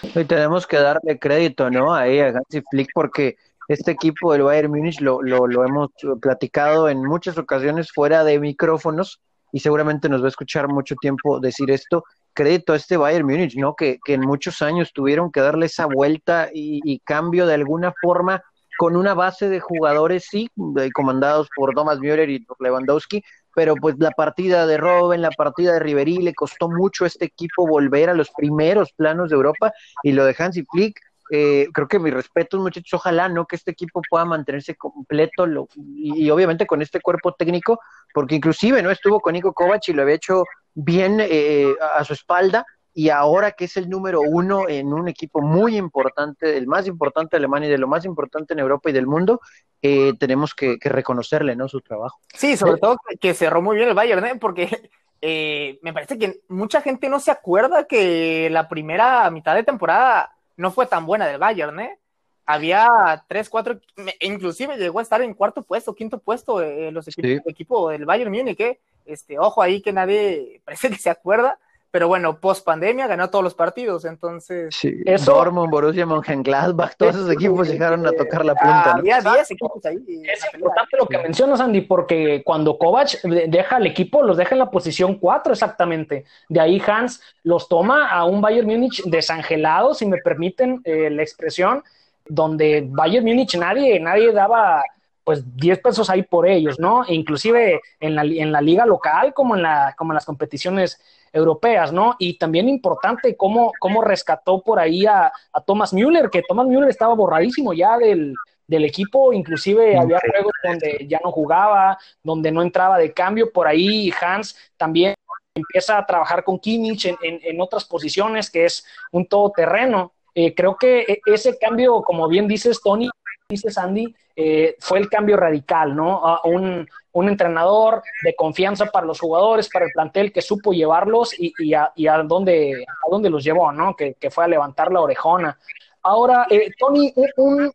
Y 0.03 0.25
tenemos 0.25 0.67
que 0.67 0.79
darle 0.79 1.19
crédito, 1.19 1.71
¿no? 1.71 1.93
Ahí 1.95 2.21
a 2.21 2.29
Hansi 2.29 2.63
Flick 2.71 2.91
porque 2.95 3.37
este 3.69 3.93
equipo 3.93 4.33
del 4.33 4.43
Bayern 4.43 4.71
Múnich 4.71 5.01
lo, 5.01 5.23
lo, 5.23 5.47
lo, 5.47 5.65
hemos 5.65 5.91
platicado 6.21 6.89
en 6.89 7.05
muchas 7.05 7.39
ocasiones 7.39 7.93
fuera 7.93 8.25
de 8.25 8.39
micrófonos 8.39 9.21
y 9.53 9.61
seguramente 9.61 10.09
nos 10.09 10.23
va 10.23 10.27
a 10.27 10.29
escuchar 10.29 10.69
mucho 10.69 10.95
tiempo 10.97 11.41
decir 11.41 11.71
esto. 11.71 12.05
Crédito 12.33 12.73
a 12.73 12.77
este 12.77 12.97
Bayern 12.97 13.27
Múnich, 13.27 13.57
¿no? 13.57 13.75
Que, 13.75 13.99
que 14.05 14.15
en 14.15 14.21
muchos 14.21 14.63
años 14.63 14.93
tuvieron 14.93 15.33
que 15.33 15.41
darle 15.41 15.67
esa 15.67 15.87
vuelta 15.87 16.49
y, 16.53 16.81
y 16.85 17.01
cambio 17.01 17.47
de 17.47 17.55
alguna 17.55 17.93
forma 18.01 18.43
con 18.81 18.97
una 18.97 19.13
base 19.13 19.51
de 19.51 19.61
jugadores, 19.61 20.25
sí, 20.31 20.49
comandados 20.95 21.51
por 21.55 21.75
Thomas 21.75 21.99
Müller 21.99 22.31
y 22.31 22.47
Lewandowski, 22.61 23.23
pero 23.55 23.75
pues 23.75 23.97
la 23.99 24.11
partida 24.11 24.67
de 24.67 24.79
Robben, 24.79 25.21
la 25.21 25.31
partida 25.33 25.75
de 25.75 25.81
Ribery, 25.81 26.17
le 26.23 26.33
costó 26.33 26.71
mucho 26.71 27.05
a 27.05 27.09
este 27.09 27.27
equipo 27.27 27.67
volver 27.67 28.09
a 28.09 28.15
los 28.15 28.31
primeros 28.31 28.91
planos 28.95 29.29
de 29.29 29.37
Europa 29.37 29.71
y 30.03 30.13
lo 30.13 30.25
de 30.25 30.35
Hansi 30.39 30.65
Flick, 30.65 30.99
eh, 31.31 31.69
creo 31.75 31.89
que 31.89 31.99
mi 31.99 32.11
respeto, 32.11 32.59
muchachos, 32.59 32.95
ojalá 32.95 33.29
no 33.29 33.45
que 33.45 33.57
este 33.57 33.73
equipo 33.73 34.01
pueda 34.09 34.25
mantenerse 34.25 34.75
completo 34.77 35.45
lo, 35.45 35.69
y, 35.77 36.31
obviamente 36.31 36.67
con 36.67 36.81
este 36.81 37.03
cuerpo 37.03 37.35
técnico, 37.35 37.81
porque 38.15 38.37
inclusive 38.37 38.83
no 38.83 38.91
estuvo 38.91 39.21
con 39.21 39.35
Nico 39.35 39.53
Kovac 39.53 39.87
y 39.89 39.93
lo 39.93 40.01
había 40.01 40.15
hecho 40.15 40.45
bien 40.73 41.19
eh, 41.21 41.75
a 41.99 42.03
su 42.03 42.15
espalda, 42.15 42.65
y 42.93 43.11
ahora 43.11 43.53
que 43.53 43.67
es 43.67 43.77
el 43.77 43.89
número 43.89 44.21
uno 44.21 44.69
en 44.69 44.93
un 44.93 45.09
equipo 45.09 45.41
muy 45.41 45.77
importante, 45.77 46.57
el 46.57 46.67
más 46.67 46.87
importante 46.87 47.37
de 47.37 47.39
Alemania 47.39 47.69
y 47.69 47.73
de 47.73 47.79
lo 47.79 47.89
más 47.89 48.05
importante 48.05 48.53
en 48.53 48.59
Europa 48.59 48.91
y 48.91 48.93
del 48.93 49.07
mundo, 49.07 49.41
eh, 49.83 50.13
tenemos 50.19 50.55
que, 50.55 50.77
reconocerle 50.81 51.55
¿no? 51.55 51.69
su 51.69 51.81
trabajo. 51.81 52.19
Sí, 52.35 52.57
sobre 52.57 52.81
todo 52.81 52.97
que 53.21 53.35
cerró 53.35 53.63
muy 53.63 53.77
bien 53.77 53.89
el 53.89 53.95
Bayern, 53.95 54.25
¿eh? 54.27 54.37
porque 54.41 54.91
eh, 55.21 55.79
me 55.83 55.93
parece 55.93 56.19
que 56.19 56.41
mucha 56.49 56.81
gente 56.81 57.09
no 57.09 57.21
se 57.21 57.31
acuerda 57.31 57.85
que 57.85 58.49
la 58.51 58.69
primera 58.69 59.31
mitad 59.31 59.55
de 59.55 59.65
temporada 59.65 60.33
no 60.57 60.73
fue 60.73 60.87
tan 60.87 61.07
buena 61.07 61.27
del 61.27 61.39
Bayern, 61.39 61.79
¿eh? 61.81 61.99
Había 62.45 63.25
tres, 63.29 63.49
cuatro, 63.49 63.79
inclusive 64.19 64.77
llegó 64.77 64.99
a 64.99 65.03
estar 65.03 65.23
en 65.23 65.35
cuarto 65.35 65.63
puesto, 65.63 65.95
quinto 65.95 66.19
puesto 66.19 66.61
los 66.91 67.07
equipos, 67.07 67.31
el 67.31 67.43
equipo 67.47 67.91
del 67.91 68.05
Bayern 68.05 68.33
Múnich, 68.33 68.79
este, 69.07 69.39
ojo 69.39 69.63
ahí 69.63 69.81
que 69.81 69.93
nadie 69.93 70.61
parece 70.65 70.91
que 70.91 70.97
se 70.97 71.11
acuerda, 71.11 71.61
pero 71.91 72.07
bueno, 72.07 72.39
post 72.39 72.65
pandemia 72.65 73.09
ganó 73.09 73.31
todos 73.31 73.43
los 73.43 73.55
partidos, 73.55 74.05
entonces. 74.05 74.75
Sí, 74.75 74.95
eso, 75.05 75.33
Dortmund, 75.33 75.71
Borussia 75.71 76.07
Mönchengladbach, 76.07 76.95
todos 76.97 77.17
esos 77.17 77.31
equipos 77.31 77.69
llegaron 77.69 78.07
a 78.07 78.13
tocar 78.13 78.45
la 78.45 78.55
punta. 78.55 78.93
Había 78.93 79.21
10 79.21 79.51
equipos 79.51 79.85
ahí. 79.85 79.99
Es 80.33 80.47
importante 80.55 80.97
lo 80.97 81.07
que 81.07 81.19
mencionas, 81.19 81.61
Andy, 81.61 81.81
porque 81.81 82.43
cuando 82.45 82.79
Kovac 82.79 83.21
deja 83.23 83.79
el 83.79 83.87
equipo, 83.87 84.23
los 84.23 84.37
deja 84.37 84.55
en 84.55 84.61
la 84.61 84.71
posición 84.71 85.17
4 85.17 85.53
exactamente. 85.53 86.25
De 86.49 86.61
ahí 86.61 86.81
Hans 86.87 87.21
los 87.43 87.69
toma 87.69 88.09
a 88.09 88.25
un 88.25 88.41
Bayern 88.41 88.69
Múnich 88.69 89.03
desangelado, 89.05 89.95
si 89.95 90.07
me 90.07 90.19
permiten 90.19 90.81
eh, 90.85 91.11
la 91.11 91.23
expresión, 91.23 91.83
donde 92.25 92.87
Bayern 92.89 93.27
Múnich 93.27 93.57
nadie, 93.57 93.99
nadie 93.99 94.33
daba 94.33 94.85
pues 95.25 95.57
10 95.57 95.81
pesos 95.81 96.09
ahí 96.09 96.23
por 96.23 96.49
ellos, 96.49 96.79
¿no? 96.79 97.05
E 97.05 97.15
inclusive 97.15 97.81
en 97.99 98.15
la, 98.15 98.23
en 98.23 98.53
la 98.53 98.61
liga 98.61 98.87
local 98.87 99.35
como 99.35 99.55
en, 99.57 99.63
la, 99.63 99.95
como 99.97 100.13
en 100.13 100.15
las 100.15 100.25
competiciones 100.25 101.01
europeas, 101.33 101.93
¿no? 101.93 102.17
Y 102.19 102.39
también 102.39 102.69
importante 102.69 103.37
cómo, 103.37 103.73
cómo 103.79 104.03
rescató 104.03 104.63
por 104.63 104.79
ahí 104.79 105.07
a, 105.07 105.33
Thomas 105.67 105.93
Müller, 105.93 106.31
que 106.31 106.43
Thomas 106.43 106.67
Müller 106.67 106.89
estaba 106.89 107.15
borradísimo 107.15 107.73
ya 107.73 107.97
del, 107.99 108.35
equipo, 108.69 109.33
inclusive 109.33 109.99
había 109.99 110.21
juegos 110.21 110.53
donde 110.63 111.05
ya 111.09 111.21
no 111.25 111.33
jugaba, 111.33 111.99
donde 112.23 112.53
no 112.53 112.63
entraba 112.63 112.99
de 112.99 113.13
cambio, 113.13 113.53
por 113.53 113.67
ahí 113.67 114.13
Hans 114.21 114.57
también 114.77 115.15
empieza 115.55 115.99
a 115.99 116.07
trabajar 116.07 116.45
con 116.45 116.61
Kimmich 116.61 117.07
en, 117.07 117.17
en, 117.21 117.61
otras 117.61 117.85
posiciones, 117.85 118.49
que 118.49 118.67
es 118.67 118.87
un 119.11 119.27
todoterreno. 119.27 120.13
Eh, 120.37 120.55
creo 120.55 120.77
que 120.77 121.01
e, 121.01 121.21
ese 121.27 121.59
cambio, 121.59 122.01
como 122.03 122.29
bien 122.29 122.47
dices, 122.47 122.81
Tony, 122.81 123.11
dices 123.49 123.77
Andy, 123.77 124.15
eh, 124.37 124.77
fue 124.79 124.99
el 125.01 125.09
cambio 125.09 125.37
radical, 125.37 125.95
¿no? 125.95 126.25
A 126.25 126.41
un, 126.45 126.89
un 127.13 127.29
entrenador 127.29 128.03
de 128.23 128.35
confianza 128.35 128.87
para 128.87 129.07
los 129.07 129.19
jugadores, 129.21 129.69
para 129.69 129.87
el 129.87 129.93
plantel 129.93 130.33
que 130.33 130.43
supo 130.43 130.73
llevarlos 130.73 131.39
y, 131.39 131.53
y, 131.59 131.75
a, 131.75 131.93
y 131.95 132.07
a, 132.07 132.19
dónde, 132.23 132.85
a 132.87 133.11
dónde 133.11 133.31
los 133.31 133.43
llevó, 133.43 133.73
¿no? 133.73 133.97
Que, 133.97 134.15
que 134.15 134.31
fue 134.31 134.45
a 134.45 134.49
levantar 134.49 134.93
la 134.93 135.01
orejona. 135.01 135.59
Ahora, 136.03 136.47
eh, 136.49 136.71
Tony, 136.79 137.13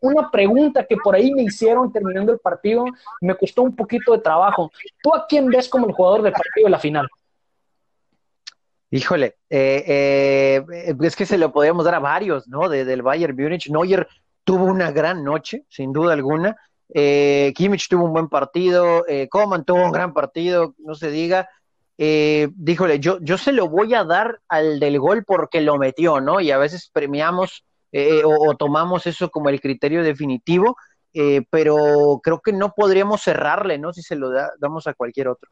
una 0.02 0.32
pregunta 0.32 0.86
que 0.86 0.98
por 0.98 1.14
ahí 1.16 1.32
me 1.32 1.44
hicieron 1.44 1.92
terminando 1.92 2.32
el 2.32 2.40
partido, 2.40 2.86
me 3.22 3.36
costó 3.36 3.62
un 3.62 3.76
poquito 3.76 4.14
de 4.14 4.20
trabajo. 4.20 4.72
¿Tú 5.04 5.14
a 5.14 5.28
quién 5.28 5.48
ves 5.48 5.70
como 5.70 5.86
el 5.86 5.94
jugador 5.94 6.24
del 6.24 6.34
partido 6.34 6.66
de 6.66 6.72
la 6.72 6.80
final? 6.80 7.08
Híjole, 8.90 9.36
eh, 9.50 10.64
eh, 10.68 10.96
es 11.02 11.16
que 11.16 11.26
se 11.26 11.38
lo 11.38 11.52
podríamos 11.52 11.86
dar 11.86 11.96
a 11.96 12.00
varios, 12.00 12.48
¿no? 12.48 12.68
De, 12.70 12.86
del 12.86 13.02
Bayern 13.02 13.36
Múnich. 13.36 13.70
Neuer 13.70 14.08
tuvo 14.44 14.66
una 14.66 14.92
gran 14.92 15.24
noche, 15.24 15.66
sin 15.70 15.92
duda 15.94 16.14
alguna. 16.14 16.56
Eh, 16.94 17.54
Kimmich 17.56 17.88
tuvo 17.90 18.06
un 18.06 18.14
buen 18.14 18.30
partido, 18.30 19.06
eh, 19.08 19.28
tuvo 19.30 19.86
un 19.86 19.92
gran 19.92 20.14
partido, 20.14 20.76
no 20.80 20.96
se 20.96 21.10
diga. 21.10 21.50
Eh, 21.98 22.50
díjole, 22.56 23.00
yo, 23.00 23.20
yo 23.22 23.38
se 23.38 23.52
lo 23.52 23.70
voy 23.70 23.94
a 23.94 24.04
dar 24.04 24.42
al 24.50 24.80
del 24.80 25.00
gol 25.00 25.24
porque 25.26 25.62
lo 25.62 25.78
metió, 25.78 26.20
¿no? 26.20 26.42
Y 26.42 26.52
a 26.52 26.58
veces 26.58 26.90
premiamos 26.92 27.64
eh, 27.92 28.22
o, 28.26 28.56
tomamos 28.56 29.08
eso 29.08 29.30
como 29.30 29.50
el 29.50 29.62
criterio 29.62 30.04
definitivo, 30.04 30.76
pero 31.50 32.20
creo 32.22 32.42
que 32.42 32.52
no 32.52 32.74
podríamos 32.76 33.22
cerrarle, 33.22 33.78
¿no? 33.78 33.94
Si 33.94 34.02
se 34.02 34.18
lo 34.18 34.32
damos 34.60 34.86
a 34.86 34.94
cualquier 34.94 35.30
otro. 35.30 35.50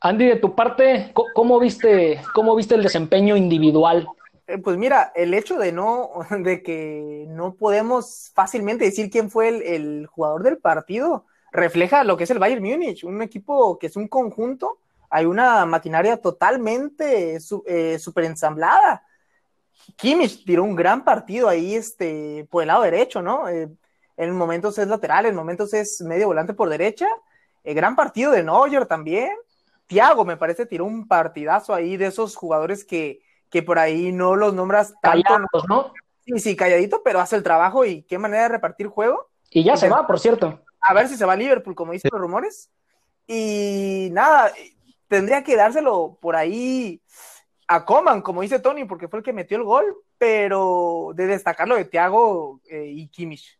Andy, 0.00 0.26
de 0.26 0.36
tu 0.36 0.54
parte, 0.54 1.12
¿cómo 1.34 1.58
viste, 1.58 2.20
cómo 2.34 2.54
viste 2.54 2.74
el 2.74 2.82
desempeño 2.82 3.36
individual 3.36 4.06
eh, 4.06 4.25
pues 4.62 4.76
mira, 4.76 5.12
el 5.14 5.34
hecho 5.34 5.58
de 5.58 5.72
no, 5.72 6.10
de 6.30 6.62
que 6.62 7.26
no 7.28 7.54
podemos 7.54 8.30
fácilmente 8.34 8.84
decir 8.84 9.10
quién 9.10 9.30
fue 9.30 9.48
el, 9.48 10.06
jugador 10.06 10.42
del 10.42 10.58
partido, 10.58 11.26
refleja 11.52 12.04
lo 12.04 12.16
que 12.16 12.24
es 12.24 12.30
el 12.30 12.38
Bayern 12.38 12.62
Múnich, 12.62 13.04
un 13.04 13.22
equipo 13.22 13.78
que 13.78 13.88
es 13.88 13.96
un 13.96 14.08
conjunto, 14.08 14.78
hay 15.10 15.24
una 15.24 15.64
maquinaria 15.66 16.16
totalmente 16.16 17.38
eh, 17.66 17.98
super 17.98 18.24
ensamblada. 18.24 19.04
Kimmich 19.96 20.44
tiró 20.44 20.64
un 20.64 20.74
gran 20.74 21.04
partido 21.04 21.48
ahí 21.48 21.74
este, 21.74 22.46
por 22.50 22.62
el 22.62 22.68
lado 22.68 22.82
derecho, 22.82 23.22
¿no? 23.22 23.48
Eh, 23.48 23.68
en 24.16 24.32
momentos 24.32 24.78
es 24.78 24.88
lateral, 24.88 25.26
en 25.26 25.34
momentos 25.34 25.72
es 25.74 26.00
medio 26.00 26.26
volante 26.26 26.54
por 26.54 26.68
derecha. 26.68 27.06
El 27.62 27.74
gran 27.74 27.94
partido 27.94 28.32
de 28.32 28.42
Neuer 28.42 28.86
también. 28.86 29.30
Thiago, 29.86 30.24
me 30.24 30.36
parece, 30.36 30.66
tiró 30.66 30.84
un 30.84 31.06
partidazo 31.06 31.72
ahí 31.72 31.96
de 31.96 32.06
esos 32.06 32.34
jugadores 32.34 32.84
que, 32.84 33.20
que 33.50 33.62
por 33.62 33.78
ahí 33.78 34.12
no 34.12 34.36
los 34.36 34.54
nombras 34.54 34.94
tanto. 35.00 35.48
¿no? 35.68 35.92
Sí, 36.24 36.38
sí, 36.38 36.56
calladito, 36.56 37.02
pero 37.04 37.20
hace 37.20 37.36
el 37.36 37.42
trabajo 37.42 37.84
y 37.84 38.02
qué 38.02 38.18
manera 38.18 38.44
de 38.44 38.48
repartir 38.48 38.88
juego. 38.88 39.28
Y 39.50 39.64
ya 39.64 39.76
se 39.76 39.88
va, 39.88 40.06
por 40.06 40.18
cierto. 40.18 40.62
A 40.80 40.94
ver 40.94 41.08
si 41.08 41.16
se 41.16 41.24
va 41.24 41.34
a 41.34 41.36
Liverpool, 41.36 41.74
como 41.74 41.92
dicen 41.92 42.10
los 42.12 42.20
rumores. 42.20 42.70
Y 43.26 44.08
nada, 44.12 44.52
tendría 45.08 45.42
que 45.42 45.56
dárselo 45.56 46.18
por 46.20 46.36
ahí 46.36 47.00
a 47.68 47.84
Coman, 47.84 48.22
como 48.22 48.42
dice 48.42 48.58
Tony, 48.58 48.84
porque 48.84 49.08
fue 49.08 49.20
el 49.20 49.24
que 49.24 49.32
metió 49.32 49.56
el 49.56 49.64
gol, 49.64 49.96
pero 50.18 51.12
de 51.14 51.26
destacarlo 51.26 51.76
de 51.76 51.84
Thiago 51.84 52.60
eh, 52.68 52.86
y 52.86 53.08
Kimmich. 53.08 53.58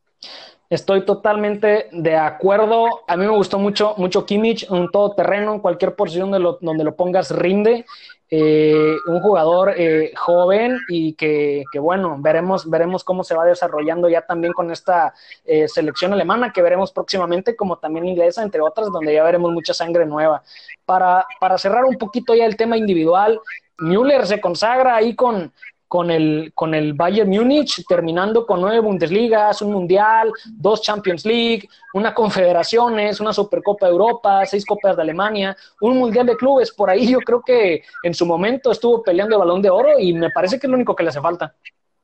Estoy 0.68 1.04
totalmente 1.04 1.88
de 1.92 2.16
acuerdo. 2.16 3.02
A 3.06 3.16
mí 3.16 3.24
me 3.24 3.30
gustó 3.30 3.58
mucho, 3.58 3.94
mucho 3.98 4.26
Kimmich, 4.26 4.68
un 4.70 4.90
todoterreno, 4.90 5.54
en 5.54 5.60
cualquier 5.60 5.94
posición 5.94 6.32
de 6.32 6.40
lo, 6.40 6.58
donde 6.60 6.82
lo 6.82 6.96
pongas 6.96 7.30
rinde. 7.30 7.84
Eh, 8.28 8.96
un 9.06 9.20
jugador 9.20 9.74
eh, 9.76 10.12
joven 10.16 10.80
y 10.88 11.12
que, 11.12 11.64
bueno, 11.78 12.16
veremos, 12.18 12.68
veremos 12.68 13.04
cómo 13.04 13.22
se 13.22 13.36
va 13.36 13.44
desarrollando 13.44 14.08
ya 14.08 14.22
también 14.22 14.52
con 14.52 14.72
esta 14.72 15.14
eh, 15.44 15.68
selección 15.68 16.12
alemana 16.12 16.52
que 16.52 16.60
veremos 16.60 16.90
próximamente, 16.90 17.54
como 17.54 17.78
también 17.78 18.08
inglesa, 18.08 18.42
entre 18.42 18.60
otras, 18.60 18.90
donde 18.90 19.14
ya 19.14 19.22
veremos 19.22 19.52
mucha 19.52 19.72
sangre 19.72 20.06
nueva. 20.06 20.42
Para, 20.84 21.24
para 21.38 21.56
cerrar 21.56 21.84
un 21.84 21.96
poquito 21.98 22.34
ya 22.34 22.46
el 22.46 22.56
tema 22.56 22.76
individual, 22.76 23.40
Müller 23.78 24.26
se 24.26 24.40
consagra 24.40 24.96
ahí 24.96 25.14
con, 25.14 25.52
con 25.88 26.10
el, 26.10 26.52
con 26.54 26.74
el 26.74 26.94
Bayern 26.94 27.30
Múnich, 27.30 27.84
terminando 27.86 28.46
con 28.46 28.60
nueve 28.60 28.80
Bundesligas, 28.80 29.62
un 29.62 29.72
Mundial, 29.72 30.32
dos 30.46 30.82
Champions 30.82 31.24
League, 31.24 31.68
una 31.94 32.14
Confederaciones, 32.14 33.20
una 33.20 33.32
Supercopa 33.32 33.86
de 33.86 33.92
Europa, 33.92 34.44
seis 34.46 34.64
Copas 34.64 34.96
de 34.96 35.02
Alemania, 35.02 35.56
un 35.80 35.98
Mundial 35.98 36.26
de 36.26 36.36
Clubes. 36.36 36.72
Por 36.72 36.90
ahí 36.90 37.10
yo 37.10 37.20
creo 37.20 37.42
que 37.42 37.82
en 38.02 38.14
su 38.14 38.26
momento 38.26 38.72
estuvo 38.72 39.02
peleando 39.02 39.36
el 39.36 39.40
balón 39.40 39.62
de 39.62 39.70
oro 39.70 39.98
y 39.98 40.12
me 40.12 40.30
parece 40.30 40.58
que 40.58 40.66
es 40.66 40.70
lo 40.70 40.76
único 40.76 40.96
que 40.96 41.02
le 41.02 41.10
hace 41.10 41.20
falta. 41.20 41.54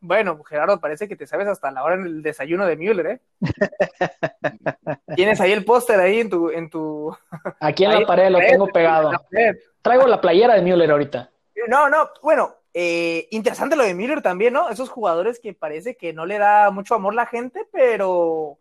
Bueno, 0.05 0.43
Gerardo, 0.43 0.81
parece 0.81 1.07
que 1.07 1.15
te 1.15 1.29
sabes 1.29 1.47
hasta 1.47 1.71
la 1.71 1.85
hora 1.85 1.95
en 1.95 2.05
el 2.05 2.23
desayuno 2.23 2.67
de 2.67 2.77
Müller, 2.77 3.07
¿eh? 3.07 3.21
Tienes 5.17 5.41
ahí 5.41 5.53
el 5.53 5.65
póster 5.65 6.01
ahí 6.01 6.19
en 6.19 6.29
tu, 6.29 6.51
en 6.51 6.69
tu... 6.69 7.17
Aquí 7.61 7.85
en 7.85 8.01
la 8.01 8.05
pared 8.05 8.29
lo 8.29 8.41
tengo 8.41 8.67
pegado. 8.67 9.13
Traigo 9.81 10.09
la 10.09 10.21
playera 10.21 10.55
de 10.55 10.63
Müller 10.63 10.91
ahorita. 10.91 11.31
No, 11.69 11.89
no, 11.89 12.09
bueno, 12.21 12.53
eh, 12.75 13.29
interesante 13.31 13.77
lo 13.77 13.85
de 13.85 13.95
Miller 13.95 14.23
también, 14.23 14.55
¿no? 14.55 14.71
Esos 14.71 14.89
jugadores 14.89 15.39
que 15.41 15.53
parece 15.53 15.97
que 15.97 16.13
no 16.13 16.25
le 16.25 16.39
da 16.39 16.71
mucho 16.71 16.95
amor 16.95 17.15
la 17.15 17.27
gente, 17.27 17.67
pero 17.71 18.59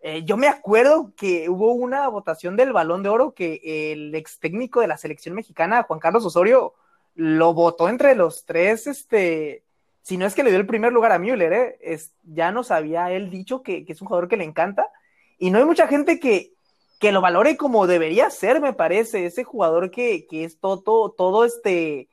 eh, 0.00 0.24
yo 0.24 0.36
me 0.36 0.48
acuerdo 0.48 1.14
que 1.16 1.48
hubo 1.48 1.72
una 1.72 2.06
votación 2.08 2.56
del 2.56 2.72
balón 2.72 3.02
de 3.02 3.08
oro 3.08 3.34
que 3.34 3.92
el 3.92 4.14
ex 4.14 4.38
técnico 4.38 4.80
de 4.80 4.88
la 4.88 4.98
selección 4.98 5.34
mexicana, 5.34 5.84
Juan 5.84 6.00
Carlos 6.00 6.26
Osorio, 6.26 6.74
lo 7.14 7.54
votó 7.54 7.88
entre 7.88 8.14
los 8.14 8.44
tres, 8.44 8.86
este, 8.86 9.64
si 10.02 10.18
no 10.18 10.26
es 10.26 10.34
que 10.34 10.44
le 10.44 10.50
dio 10.50 10.60
el 10.60 10.66
primer 10.66 10.92
lugar 10.92 11.12
a 11.12 11.18
Müller, 11.18 11.52
¿eh? 11.52 11.78
Es, 11.80 12.12
ya 12.24 12.52
nos 12.52 12.70
había 12.70 13.10
él 13.10 13.30
dicho 13.30 13.62
que, 13.62 13.86
es 13.88 14.02
un 14.02 14.08
jugador 14.08 14.28
que 14.28 14.36
le 14.36 14.44
encanta, 14.44 14.86
y 15.38 15.50
no 15.50 15.58
hay 15.58 15.64
mucha 15.64 15.88
gente 15.88 16.20
que, 16.20 16.52
que 17.00 17.10
lo 17.10 17.22
valore 17.22 17.56
como 17.56 17.86
debería 17.86 18.28
ser, 18.28 18.60
me 18.60 18.74
parece, 18.74 19.24
ese 19.24 19.44
jugador 19.44 19.90
que, 19.90 20.26
que 20.26 20.44
es 20.44 20.60
todo, 20.60 21.10
todo 21.10 21.44
este 21.46 22.10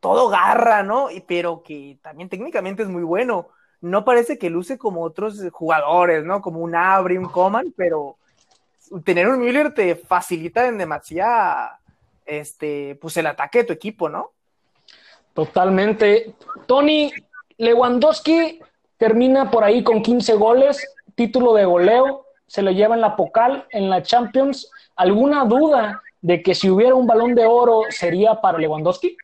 todo 0.00 0.28
garra, 0.28 0.82
¿no? 0.82 1.08
Pero 1.26 1.62
que 1.62 1.98
también 2.02 2.28
técnicamente 2.28 2.82
es 2.82 2.88
muy 2.88 3.02
bueno. 3.02 3.48
no 3.82 4.04
parece 4.04 4.38
que 4.38 4.50
luce 4.50 4.76
como 4.76 5.02
otros 5.02 5.40
jugadores, 5.52 6.24
¿no? 6.24 6.42
Como 6.42 6.60
un 6.60 6.74
Abri, 6.74 7.16
un 7.16 7.28
Coman, 7.28 7.72
pero 7.76 8.16
tener 9.04 9.28
un 9.28 9.38
Müller 9.38 9.72
te 9.72 9.94
facilita 9.94 10.66
en 10.66 10.76
demasía 10.78 11.78
este, 12.26 12.98
pues 13.00 13.16
el 13.16 13.26
ataque 13.26 13.58
de 13.58 13.64
tu 13.64 13.72
equipo, 13.72 14.08
¿no? 14.08 14.32
Totalmente. 15.34 16.34
Tony 16.66 17.12
Lewandowski 17.56 18.60
termina 18.96 19.50
por 19.50 19.64
ahí 19.64 19.82
con 19.82 20.02
15 20.02 20.34
goles, 20.34 20.94
título 21.14 21.54
de 21.54 21.64
goleo, 21.64 22.26
se 22.46 22.62
lo 22.62 22.70
lleva 22.70 22.94
en 22.94 23.00
la 23.00 23.16
Pocal, 23.16 23.66
en 23.70 23.88
la 23.88 24.02
Champions. 24.02 24.70
¿Alguna 24.96 25.44
duda 25.44 26.02
de 26.20 26.42
que 26.42 26.54
si 26.54 26.68
hubiera 26.68 26.94
un 26.94 27.06
balón 27.06 27.34
de 27.34 27.46
oro 27.46 27.82
sería 27.90 28.40
para 28.40 28.58
Lewandowski? 28.58 29.16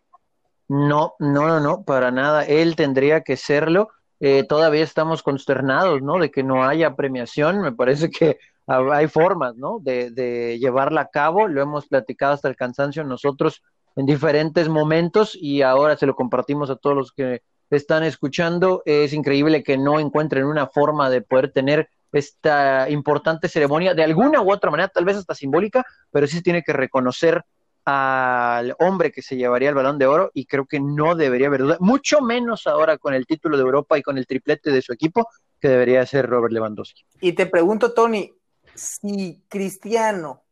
No, 0.69 1.15
no, 1.19 1.47
no, 1.47 1.61
no, 1.61 1.85
para 1.85 2.11
nada. 2.11 2.45
Él 2.45 2.77
tendría 2.77 3.23
que 3.23 3.37
serlo. 3.37 3.89
Eh, 4.19 4.45
todavía 4.49 4.83
estamos 4.83 5.23
consternados, 5.23 6.03
¿no? 6.03 6.19
De 6.19 6.31
que 6.31 6.43
no 6.43 6.65
haya 6.65 6.97
premiación. 6.97 7.61
Me 7.61 7.73
parece 7.73 8.11
que 8.11 8.39
hay 8.67 9.07
formas, 9.07 9.57
¿no? 9.57 9.79
De, 9.81 10.11
de 10.11 10.59
llevarla 10.59 11.03
a 11.03 11.09
cabo. 11.09 11.47
Lo 11.47 11.63
hemos 11.63 11.87
platicado 11.87 12.35
hasta 12.35 12.49
el 12.49 12.57
cansancio 12.57 13.05
nosotros 13.05 13.63
en 13.95 14.07
diferentes 14.07 14.69
momentos 14.69 15.37
y 15.41 15.63
ahora 15.63 15.97
se 15.97 16.07
lo 16.07 16.15
compartimos 16.15 16.69
a 16.71 16.77
todos 16.77 16.97
los 16.97 17.13
que 17.13 17.43
están 17.71 18.03
escuchando. 18.03 18.83
Es 18.85 19.13
increíble 19.13 19.63
que 19.63 19.79
no 19.79 20.01
encuentren 20.01 20.45
una 20.45 20.67
forma 20.67 21.11
de 21.11 21.23
poder 21.23 21.53
tener 21.53 21.89
esta 22.13 22.89
importante 22.91 23.49
ceremonia 23.49 23.95
de 23.95 24.03
alguna 24.03 24.41
u 24.41 24.51
otra 24.51 24.71
manera, 24.71 24.89
tal 24.89 25.05
vez 25.05 25.17
hasta 25.17 25.35
simbólica, 25.35 25.85
pero 26.11 26.27
sí 26.27 26.43
tiene 26.43 26.63
que 26.63 26.73
reconocer 26.73 27.45
al 27.87 28.75
hombre 28.81 29.13
que 29.13 29.23
se 29.23 29.37
llevaría 29.37 29.69
el 29.69 29.77
balón 29.77 29.97
de 29.97 30.07
oro 30.07 30.33
y 30.35 30.47
creo 30.47 30.67
que 30.67 30.81
no 30.81 31.15
debería 31.15 31.47
haber 31.47 31.61
duda, 31.61 31.77
mucho 31.79 32.21
menos 32.21 32.67
ahora 32.67 32.99
con 32.99 33.15
el 33.15 33.27
título 33.27 33.57
de 33.57 33.63
Europa 33.63 33.97
y 33.97 34.03
con 34.03 34.19
el 34.19 34.27
triplete 34.27 34.73
de 34.73 34.83
su 34.83 34.93
equipo, 34.93 35.29
que 35.61 35.69
debería 35.69 36.05
ser 36.05 36.29
Robert 36.29 36.53
Lewandowski. 36.53 37.05
Y 37.21 37.33
te 37.33 37.47
pregunto, 37.47 37.95
Tony, 37.95 38.35
si 38.75 39.45
Cristiano 39.49 40.43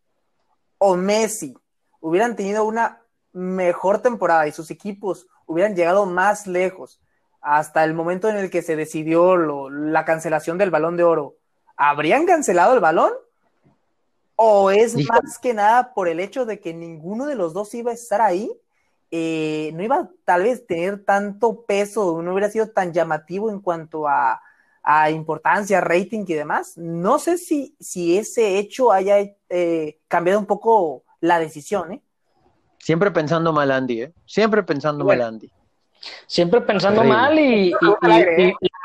o 0.78 0.96
Messi 0.96 1.54
hubieran 2.00 2.36
tenido 2.36 2.64
una 2.64 3.02
mejor 3.32 4.00
temporada 4.00 4.46
y 4.46 4.52
sus 4.52 4.70
equipos 4.70 5.26
hubieran 5.46 5.74
llegado 5.74 6.06
más 6.06 6.46
lejos 6.46 7.00
hasta 7.40 7.82
el 7.82 7.94
momento 7.94 8.28
en 8.28 8.36
el 8.36 8.48
que 8.48 8.62
se 8.62 8.76
decidió 8.76 9.36
la 9.36 10.04
cancelación 10.04 10.56
del 10.56 10.70
balón 10.70 10.96
de 10.96 11.02
oro, 11.02 11.34
¿habrían 11.76 12.26
cancelado 12.26 12.74
el 12.74 12.80
balón? 12.80 13.12
¿O 14.36 14.70
es 14.70 14.96
más 15.08 15.38
que 15.38 15.54
nada 15.54 15.94
por 15.94 16.08
el 16.08 16.20
hecho 16.20 16.44
de 16.44 16.60
que 16.60 16.74
ninguno 16.74 17.26
de 17.26 17.36
los 17.36 17.54
dos 17.54 17.72
iba 17.74 17.92
a 17.92 17.94
estar 17.94 18.20
ahí? 18.20 18.50
Eh, 19.10 19.70
no 19.74 19.82
iba 19.84 20.10
tal 20.24 20.42
vez 20.42 20.66
tener 20.66 21.04
tanto 21.04 21.64
peso, 21.66 22.20
no 22.20 22.32
hubiera 22.32 22.50
sido 22.50 22.68
tan 22.68 22.92
llamativo 22.92 23.48
en 23.48 23.60
cuanto 23.60 24.08
a, 24.08 24.40
importancia, 25.10 25.80
rating 25.80 26.24
y 26.26 26.34
demás. 26.34 26.76
No 26.76 27.18
sé 27.18 27.38
si, 27.38 27.74
si 27.80 28.18
ese 28.18 28.58
hecho 28.58 28.92
haya 28.92 29.18
eh, 29.48 29.98
cambiado 30.08 30.40
un 30.40 30.46
poco 30.46 31.04
la 31.20 31.38
decisión. 31.38 31.92
¿eh? 31.92 32.02
Siempre 32.78 33.10
pensando 33.10 33.52
mal 33.52 33.70
Andy, 33.70 34.02
¿eh? 34.02 34.12
Siempre 34.26 34.62
pensando 34.62 35.04
mal 35.04 35.22
Andy. 35.22 35.50
Siempre 36.26 36.60
pensando 36.60 37.02
mal 37.02 37.38
y, 37.38 37.72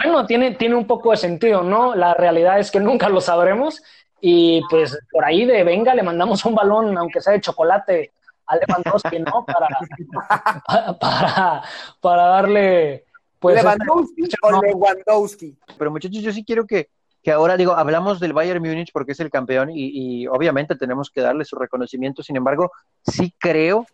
bueno, 0.06 0.26
tiene, 0.26 0.52
tiene 0.52 0.76
un 0.76 0.88
poco 0.88 1.12
de 1.12 1.18
sentido, 1.18 1.64
¿no? 1.64 1.96
La 1.96 2.14
realidad 2.14 2.60
es 2.60 2.72
que 2.72 2.80
nunca 2.80 3.10
lo 3.10 3.20
sabremos 3.20 3.82
y 4.22 4.62
pues 4.70 4.98
por 5.12 5.26
ahí 5.26 5.46
de 5.46 5.64
venga 5.64 5.96
le 5.96 6.04
mandamos 6.04 6.44
un 6.46 6.56
balón, 6.56 6.98
aunque 6.98 7.22
sea 7.22 7.34
de 7.34 7.42
chocolate, 7.42 8.12
a 8.48 8.56
Lewandowski, 8.58 9.20
¿no? 9.20 9.46
Para, 9.46 9.68
para, 11.00 11.64
para 12.02 12.24
darle... 12.24 13.06
Pues, 13.40 13.56
Lewandowski 13.56 14.24
o 14.42 14.62
Lewandowski. 14.62 15.58
Pero 15.78 15.92
muchachos, 15.92 16.22
yo 16.22 16.34
sí 16.34 16.44
quiero 16.44 16.66
que, 16.66 16.90
que 17.24 17.32
ahora 17.32 17.56
digo, 17.56 17.74
hablamos 17.74 18.20
del 18.20 18.34
Bayern 18.34 18.62
Múnich 18.62 18.92
porque 18.92 19.14
es 19.14 19.20
el 19.20 19.30
campeón 19.30 19.70
y, 19.70 20.24
y, 20.24 20.28
obviamente 20.28 20.76
tenemos 20.76 21.10
que 21.10 21.22
darle 21.22 21.46
su 21.46 21.56
reconocimiento, 21.56 22.22
sin 22.22 22.36
embargo, 22.36 22.72
sí 23.06 23.34
creo 23.38 23.86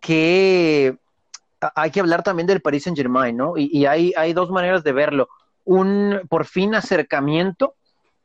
que 0.00 0.96
hay 1.74 1.90
que 1.90 2.00
hablar 2.00 2.22
también 2.22 2.46
del 2.46 2.62
Paris 2.62 2.84
Saint 2.84 2.96
Germain, 2.96 3.36
¿no? 3.36 3.56
Y, 3.56 3.70
y 3.72 3.86
hay, 3.86 4.12
hay, 4.16 4.32
dos 4.32 4.50
maneras 4.50 4.84
de 4.84 4.92
verlo. 4.92 5.28
Un 5.64 6.20
por 6.28 6.44
fin 6.44 6.74
acercamiento 6.74 7.74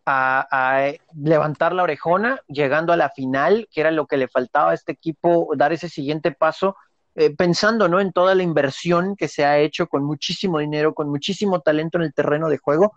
a, 0.06 0.92
levantar 1.16 1.74
la 1.74 1.84
orejona, 1.84 2.40
llegando 2.48 2.94
a 2.94 2.98
la 2.98 3.10
final, 3.10 3.68
que 3.72 3.82
era 3.82 3.92
lo 3.92 4.08
que 4.08 4.18
le 4.18 4.28
faltaba 4.28 4.72
a 4.72 4.74
este 4.74 4.92
equipo, 4.92 5.52
dar 5.56 5.74
ese 5.74 5.90
siguiente 5.90 6.32
paso, 6.32 6.76
eh, 7.16 7.36
pensando 7.36 7.88
¿no? 7.88 8.00
en 8.00 8.12
toda 8.12 8.36
la 8.36 8.44
inversión 8.44 9.16
que 9.16 9.28
se 9.28 9.46
ha 9.46 9.60
hecho 9.60 9.88
con 9.88 10.04
muchísimo 10.04 10.60
dinero, 10.60 10.94
con 10.94 11.10
muchísimo 11.10 11.60
talento 11.60 11.98
en 11.98 12.06
el 12.06 12.14
terreno 12.14 12.50
de 12.50 12.58
juego, 12.58 12.94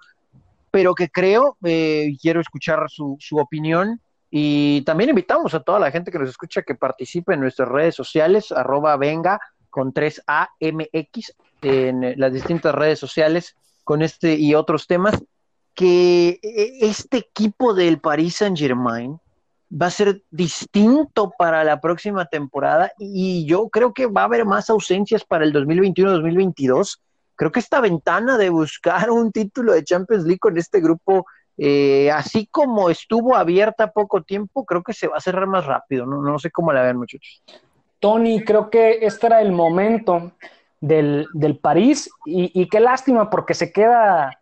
pero 0.71 0.95
que 0.95 1.09
creo, 1.09 1.57
eh, 1.65 2.17
quiero 2.21 2.41
escuchar 2.41 2.89
su, 2.89 3.17
su 3.21 3.39
opinión, 3.39 4.01
y 4.31 4.83
también 4.83 5.11
invitamos 5.11 5.55
a 5.55 5.61
toda 5.61 5.79
la 5.79 5.93
gente 5.93 6.11
que 6.11 6.19
nos 6.19 6.29
escucha 6.29 6.63
que 6.63 6.75
participe 6.75 7.35
en 7.35 7.41
nuestras 7.41 7.69
redes 7.69 7.95
sociales, 7.95 8.51
arroba 8.51 8.97
venga 8.97 9.39
con 9.71 9.93
3AMX 9.93 11.35
en 11.63 12.15
las 12.19 12.33
distintas 12.33 12.75
redes 12.75 12.99
sociales 12.99 13.57
con 13.85 14.03
este 14.03 14.35
y 14.35 14.55
otros 14.55 14.87
temas, 14.87 15.23
que 15.75 16.39
e, 16.43 16.79
este 16.83 17.19
equipo 17.19 17.75
del 17.75 18.01
Paris 18.01 18.37
Saint 18.37 18.57
Germain 18.57 19.19
va 19.71 19.87
a 19.87 19.91
ser 19.91 20.23
distinto 20.31 21.33
para 21.37 21.65
la 21.65 21.81
próxima 21.81 22.27
temporada 22.27 22.93
y 22.99 23.45
yo 23.47 23.69
creo 23.69 23.93
que 23.93 24.07
va 24.07 24.23
a 24.23 24.25
haber 24.25 24.45
más 24.45 24.71
ausencias 24.71 25.25
para 25.25 25.45
el 25.45 25.53
2021-2022. 25.53 26.99
Creo 27.35 27.51
que 27.51 27.61
esta 27.61 27.81
ventana 27.81 28.39
de 28.39 28.51
buscar 28.51 29.11
un 29.11 29.33
título 29.33 29.73
de 29.73 29.83
Champions 29.83 30.25
League 30.25 30.39
con 30.39 30.57
este 30.57 30.81
grupo, 30.81 31.27
eh, 31.59 32.11
así 32.13 32.47
como 32.47 32.91
estuvo 32.91 33.35
abierta 33.35 33.91
poco 33.91 34.23
tiempo, 34.23 34.65
creo 34.65 34.83
que 34.83 34.93
se 34.93 35.09
va 35.09 35.17
a 35.17 35.21
cerrar 35.21 35.49
más 35.49 35.67
rápido. 35.67 36.07
No, 36.07 36.23
no 36.23 36.39
sé 36.39 36.53
cómo 36.53 36.73
la 36.73 36.83
ven, 36.83 36.97
muchachos. 36.97 37.43
Tony, 37.99 38.45
creo 38.45 38.71
que 38.71 38.99
este 39.01 39.27
era 39.27 39.41
el 39.41 39.51
momento 39.51 40.33
del, 40.81 41.27
del 41.33 41.57
París 41.57 42.11
y, 42.27 42.69
qué 42.69 42.79
lástima 42.79 43.31
porque 43.31 43.55
se 43.55 43.73
queda, 43.73 44.39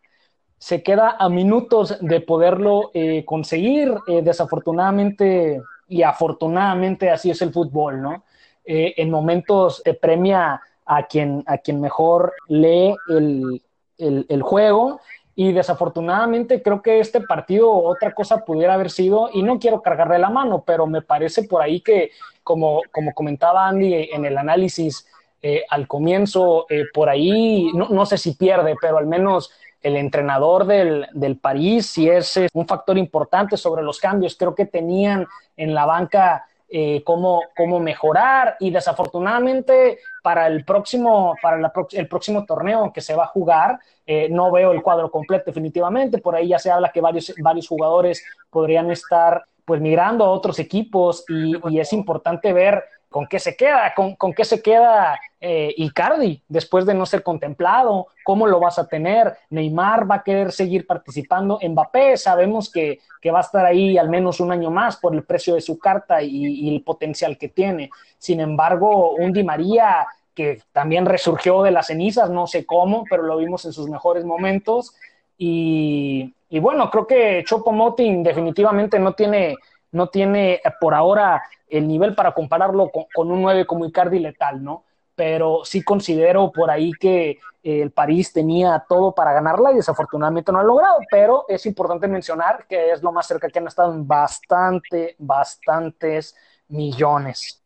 se 0.63 0.81
queda 0.85 1.17
a 1.19 1.29
minutos 1.29 1.99
de 2.01 2.21
poderlo 2.21 2.93
eh, 2.95 3.25
conseguir. 3.25 3.97
Eh, 4.07 4.23
desafortunadamente 4.23 5.61
y 5.89 6.05
afortunadamente 6.05 7.11
así 7.11 7.33
es 7.33 7.43
el 7.43 7.53
fútbol, 7.53 8.01
¿no? 8.01 8.23
Eh, 8.65 8.95
en 8.97 9.11
momentos 9.11 9.83
premia 10.01 10.61
a 10.87 11.07
quien, 11.09 11.43
a 11.47 11.59
quien 11.59 11.81
mejor 11.81 12.33
lee 12.47 12.95
el, 13.09 13.61
el, 13.99 14.43
juego 14.43 15.01
y 15.35 15.51
desafortunadamente 15.51 16.63
creo 16.63 16.81
que 16.81 17.01
este 17.01 17.21
partido 17.23 17.69
otra 17.73 18.15
cosa 18.15 18.45
pudiera 18.45 18.75
haber 18.75 18.93
sido, 18.93 19.31
y 19.33 19.43
no 19.43 19.59
quiero 19.59 19.83
cargarle 19.83 20.21
la 20.21 20.31
mano, 20.31 20.63
pero 20.65 20.87
me 20.87 21.03
parece 21.03 21.43
por 21.43 21.61
ahí 21.61 21.81
que, 21.81 22.13
como, 22.45 22.83
como 22.93 23.13
comentaba 23.15 23.67
Andy 23.67 24.11
en 24.13 24.25
el 24.25 24.39
análisis 24.39 25.09
eh, 25.43 25.65
al 25.69 25.89
comienzo, 25.89 26.67
por 26.95 27.09
ahí, 27.09 27.73
no, 27.75 27.89
no, 27.89 28.07
sé 28.07 28.17
si 28.17 28.37
pierde, 28.37 28.77
pero 28.81 28.99
al 28.99 29.09
menos 29.09 29.51
el 29.83 29.97
entrenador 29.97 30.67
del, 30.67 31.07
del 31.13 31.37
París 31.37 31.87
sí 31.87 32.09
es, 32.09 32.37
es 32.37 32.51
un 32.55 32.67
factor 32.67 32.97
importante 32.99 33.57
sobre 33.57 33.83
los 33.83 33.99
cambios. 33.99 34.37
Creo 34.37 34.55
que 34.55 34.67
tenían 34.67 35.27
en 35.57 35.75
la 35.75 35.87
banca 35.87 36.47
eh, 36.75 37.03
cómo, 37.05 37.43
cómo, 37.55 37.81
mejorar 37.81 38.57
y 38.59 38.71
desafortunadamente 38.71 39.99
para 40.23 40.47
el 40.47 40.65
próximo, 40.65 41.35
para 41.43 41.71
el 41.91 42.09
próximo 42.09 42.47
torneo 42.47 42.91
que 42.95 43.03
se 43.03 43.15
va 43.15 43.25
a 43.25 43.27
jugar, 43.27 43.79
eh, 44.07 44.29
no 44.31 44.51
veo 44.51 44.73
el 44.73 44.81
cuadro 44.81 45.11
completo 45.11 45.45
definitivamente, 45.49 46.17
por 46.17 46.35
ahí 46.35 46.49
ya 46.49 46.59
se 46.59 46.71
habla 46.71 46.91
que 46.91 47.03
varios, 47.03 47.35
varios 47.43 47.69
jugadores 47.69 48.25
podrían 48.49 48.91
estar 48.91 49.45
pues 49.67 49.83
migrando 49.83 50.25
a 50.25 50.31
otros 50.31 50.59
equipos 50.59 51.27
y, 51.29 51.53
y 51.69 51.79
es 51.79 51.93
importante 51.93 52.55
ver 52.55 52.83
¿Con 53.13 53.29
qué 53.29 53.39
se 53.39 53.55
queda? 53.55 53.95
¿Con, 53.95 54.17
con 54.17 54.33
qué 54.33 54.45
se 54.45 54.61
queda 54.61 55.21
eh, 55.41 55.73
Icardi 55.77 56.43
después 56.49 56.85
de 56.85 56.95
no 56.95 57.07
ser 57.07 57.23
contemplado? 57.23 58.09
¿Cómo 58.25 58.49
lo 58.49 58.59
vas 58.59 58.81
a 58.81 58.89
tener? 58.89 59.37
Neymar 59.51 60.11
va 60.11 60.17
a 60.17 60.23
querer 60.25 60.51
seguir 60.51 60.87
participando. 60.87 61.61
Mbappé 61.63 62.17
sabemos 62.17 62.71
que, 62.73 62.99
que 63.21 63.31
va 63.31 63.39
a 63.39 63.43
estar 63.43 63.65
ahí 63.65 63.97
al 63.97 64.09
menos 64.09 64.41
un 64.41 64.51
año 64.51 64.71
más 64.71 64.97
por 64.97 65.15
el 65.15 65.23
precio 65.23 65.55
de 65.55 65.61
su 65.61 65.79
carta 65.79 66.23
y, 66.23 66.75
el 66.75 66.83
potencial 66.83 67.39
que 67.39 67.49
tiene. 67.49 67.91
Sin 68.19 68.41
embargo, 68.41 69.13
un 69.13 69.33
Di 69.33 69.45
María 69.45 70.07
que 70.35 70.63
también 70.73 71.07
resurgió 71.07 71.63
de 71.63 71.71
las 71.71 71.89
cenizas, 71.89 72.31
no 72.31 72.47
sé 72.47 72.65
cómo, 72.65 73.05
pero 73.09 73.23
lo 73.23 73.37
vimos 73.37 73.65
en 73.67 73.73
sus 73.73 73.89
mejores 73.89 74.25
momentos. 74.25 74.95
Y, 75.37 76.35
y 76.49 76.59
bueno, 76.59 76.91
creo 76.91 77.07
que 77.07 77.43
Chopo 77.47 77.73
Moting 77.73 78.23
definitivamente 78.23 78.99
no 78.99 79.15
tiene, 79.15 79.57
no 79.93 80.09
tiene 80.09 80.61
por 80.81 80.95
ahora 80.95 81.43
el 81.69 81.87
nivel 81.87 82.15
para 82.15 82.33
compararlo 82.33 82.91
con, 82.91 83.31
un 83.31 83.43
9 83.43 83.67
como 83.67 83.87
Icardi 83.87 84.19
letal, 84.19 84.63
¿no? 84.63 84.85
Pero 85.15 85.61
sí 85.65 85.83
considero 85.83 86.51
por 86.51 86.71
ahí 86.71 86.93
que 86.93 87.31
eh, 87.63 87.83
el 87.83 87.91
París 87.93 88.33
tenía 88.33 88.85
todo 88.89 89.15
para 89.15 89.33
ganarla 89.33 89.73
y 89.73 89.77
desafortunadamente 89.77 90.51
no 90.51 90.59
ha 90.59 90.65
logrado, 90.65 90.99
pero 91.11 91.45
es 91.49 91.65
importante 91.67 92.09
mencionar 92.09 92.67
que 92.67 92.91
es 92.91 93.03
lo 93.03 93.13
más 93.13 93.27
cerca 93.27 93.49
que 93.49 93.59
han 93.59 93.67
estado 93.67 93.93
en 93.93 94.07
bastante, 94.07 95.15
bastantes 95.19 96.35
millones. 96.69 97.63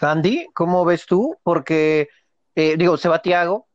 Andy, 0.00 0.46
¿cómo 0.54 0.84
ves 0.84 1.06
tú? 1.06 1.36
Porque, 1.42 2.08
eh, 2.54 2.76
digo, 2.76 2.96
se 2.96 3.08
va 3.08 3.22
Tiago, 3.22 3.66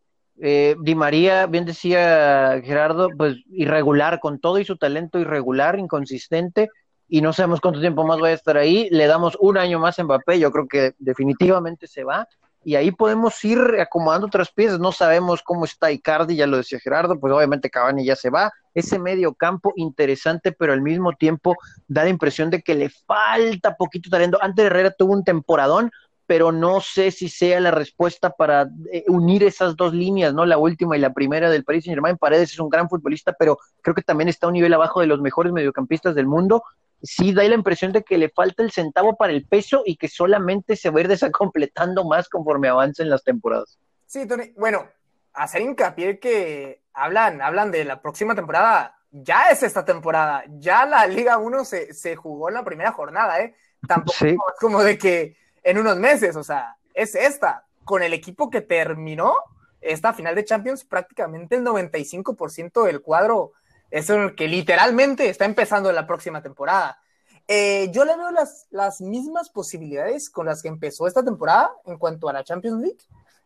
Eh, 0.43 0.75
Di 0.81 0.95
María, 0.95 1.45
bien 1.45 1.65
decía 1.65 2.59
Gerardo, 2.63 3.09
pues 3.15 3.35
irregular, 3.51 4.19
con 4.19 4.39
todo 4.39 4.57
y 4.57 4.65
su 4.65 4.75
talento 4.75 5.19
irregular, 5.19 5.77
inconsistente, 5.77 6.69
y 7.13 7.21
no 7.21 7.33
sabemos 7.33 7.59
cuánto 7.59 7.81
tiempo 7.81 8.05
más 8.05 8.23
va 8.23 8.29
a 8.29 8.31
estar 8.31 8.55
ahí. 8.55 8.87
Le 8.89 9.05
damos 9.05 9.37
un 9.41 9.57
año 9.57 9.79
más 9.79 9.99
a 9.99 10.03
Mbappé, 10.05 10.39
yo 10.39 10.49
creo 10.49 10.65
que 10.65 10.93
definitivamente 10.97 11.85
se 11.85 12.05
va 12.05 12.25
y 12.63 12.75
ahí 12.75 12.91
podemos 12.91 13.43
ir 13.43 13.59
acomodando 13.81 14.27
otras 14.27 14.49
piezas. 14.49 14.79
No 14.79 14.93
sabemos 14.93 15.41
cómo 15.43 15.65
está 15.65 15.91
Icardi, 15.91 16.37
ya 16.37 16.47
lo 16.47 16.55
decía 16.55 16.79
Gerardo, 16.79 17.19
pues 17.19 17.33
obviamente 17.33 17.69
Cavani 17.69 18.05
ya 18.05 18.15
se 18.15 18.29
va. 18.29 18.53
Ese 18.73 18.97
medio 18.97 19.33
campo 19.33 19.73
interesante, 19.75 20.53
pero 20.53 20.71
al 20.71 20.81
mismo 20.81 21.11
tiempo 21.11 21.57
da 21.85 22.05
la 22.05 22.09
impresión 22.09 22.49
de 22.49 22.61
que 22.61 22.75
le 22.75 22.89
falta 22.89 23.75
poquito 23.75 24.09
talento. 24.09 24.37
Antes 24.41 24.65
Herrera 24.65 24.91
tuvo 24.91 25.11
un 25.11 25.25
temporadón, 25.25 25.91
pero 26.25 26.53
no 26.53 26.79
sé 26.79 27.11
si 27.11 27.27
sea 27.27 27.59
la 27.59 27.71
respuesta 27.71 28.29
para 28.29 28.69
eh, 28.93 29.03
unir 29.09 29.43
esas 29.43 29.75
dos 29.75 29.93
líneas, 29.93 30.33
¿no? 30.33 30.45
La 30.45 30.57
última 30.57 30.95
y 30.95 31.01
la 31.01 31.11
primera 31.11 31.49
del 31.49 31.65
Paris 31.65 31.83
Saint 31.83 31.97
Germain. 31.97 32.17
Paredes 32.17 32.53
es 32.53 32.59
un 32.59 32.69
gran 32.69 32.87
futbolista, 32.87 33.33
pero 33.37 33.57
creo 33.81 33.93
que 33.93 34.01
también 34.01 34.29
está 34.29 34.45
a 34.45 34.49
un 34.49 34.53
nivel 34.53 34.73
abajo 34.73 35.01
de 35.01 35.07
los 35.07 35.19
mejores 35.19 35.51
mediocampistas 35.51 36.15
del 36.15 36.27
mundo 36.27 36.63
sí 37.01 37.33
da 37.33 37.43
la 37.43 37.55
impresión 37.55 37.91
de 37.91 38.03
que 38.03 38.17
le 38.17 38.29
falta 38.29 38.63
el 38.63 38.71
centavo 38.71 39.15
para 39.15 39.33
el 39.33 39.45
peso 39.45 39.83
y 39.85 39.97
que 39.97 40.07
solamente 40.07 40.75
se 40.75 40.89
va 40.89 40.99
a 40.99 41.01
ir 41.01 41.07
desacompletando 41.09 42.05
más 42.05 42.29
conforme 42.29 42.69
avancen 42.69 43.09
las 43.09 43.23
temporadas. 43.23 43.79
Sí, 44.05 44.27
Tony. 44.27 44.53
Bueno, 44.57 44.87
hacer 45.33 45.61
hincapié 45.61 46.19
que 46.19 46.81
hablan, 46.93 47.41
hablan 47.41 47.71
de 47.71 47.85
la 47.85 48.01
próxima 48.01 48.35
temporada. 48.35 48.97
Ya 49.11 49.49
es 49.49 49.63
esta 49.63 49.83
temporada. 49.83 50.43
Ya 50.59 50.85
la 50.85 51.05
Liga 51.05 51.37
1 51.37 51.65
se, 51.65 51.93
se 51.93 52.15
jugó 52.15 52.49
en 52.49 52.55
la 52.55 52.63
primera 52.63 52.91
jornada, 52.91 53.41
¿eh? 53.41 53.55
Tampoco 53.87 54.25
es 54.25 54.59
como 54.59 54.83
de 54.83 54.97
que 54.97 55.37
en 55.63 55.77
unos 55.77 55.97
meses, 55.97 56.35
o 56.35 56.43
sea, 56.43 56.77
es 56.93 57.15
esta. 57.15 57.65
Con 57.83 58.03
el 58.03 58.13
equipo 58.13 58.49
que 58.49 58.61
terminó 58.61 59.33
esta 59.81 60.13
final 60.13 60.35
de 60.35 60.45
Champions, 60.45 60.85
prácticamente 60.85 61.55
el 61.55 61.65
95% 61.65 62.85
del 62.85 63.01
cuadro 63.01 63.53
es 63.91 64.09
el 64.09 64.35
que 64.35 64.47
literalmente 64.47 65.29
está 65.29 65.45
empezando 65.45 65.91
la 65.91 66.07
próxima 66.07 66.41
temporada. 66.41 66.99
Eh, 67.47 67.89
yo 67.91 68.05
le 68.05 68.15
veo 68.15 68.31
las, 68.31 68.67
las 68.71 69.01
mismas 69.01 69.49
posibilidades 69.49 70.29
con 70.29 70.45
las 70.45 70.61
que 70.61 70.69
empezó 70.69 71.07
esta 71.07 71.23
temporada 71.23 71.71
en 71.85 71.97
cuanto 71.97 72.29
a 72.29 72.33
la 72.33 72.43
Champions 72.43 72.81
League. 72.81 72.99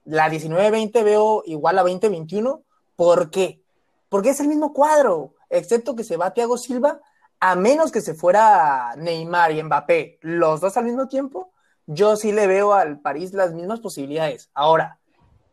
La 0.05 0.29
19-20 0.29 1.03
veo 1.03 1.43
igual 1.45 1.79
a 1.79 1.84
20-21. 1.84 2.62
¿Por 2.95 3.31
qué? 3.31 3.63
Porque 4.08 4.29
es 4.29 4.39
el 4.39 4.47
mismo 4.47 4.71
cuadro, 4.71 5.34
excepto 5.49 5.95
que 5.95 6.03
se 6.03 6.17
va 6.17 6.34
Thiago 6.34 6.58
Silva, 6.58 7.01
a 7.39 7.55
menos 7.55 7.91
que 7.91 8.01
se 8.01 8.13
fuera 8.13 8.95
Neymar 8.97 9.51
y 9.51 9.63
Mbappé, 9.63 10.19
los 10.21 10.62
dos 10.62 10.77
al 10.77 10.86
mismo 10.86 11.08
tiempo, 11.08 11.51
yo 11.88 12.15
sí 12.15 12.31
le 12.31 12.47
veo 12.47 12.73
al 12.73 12.99
París 12.99 13.34
las 13.34 13.53
mismas 13.53 13.79
posibilidades. 13.79 14.49
Ahora, 14.53 14.99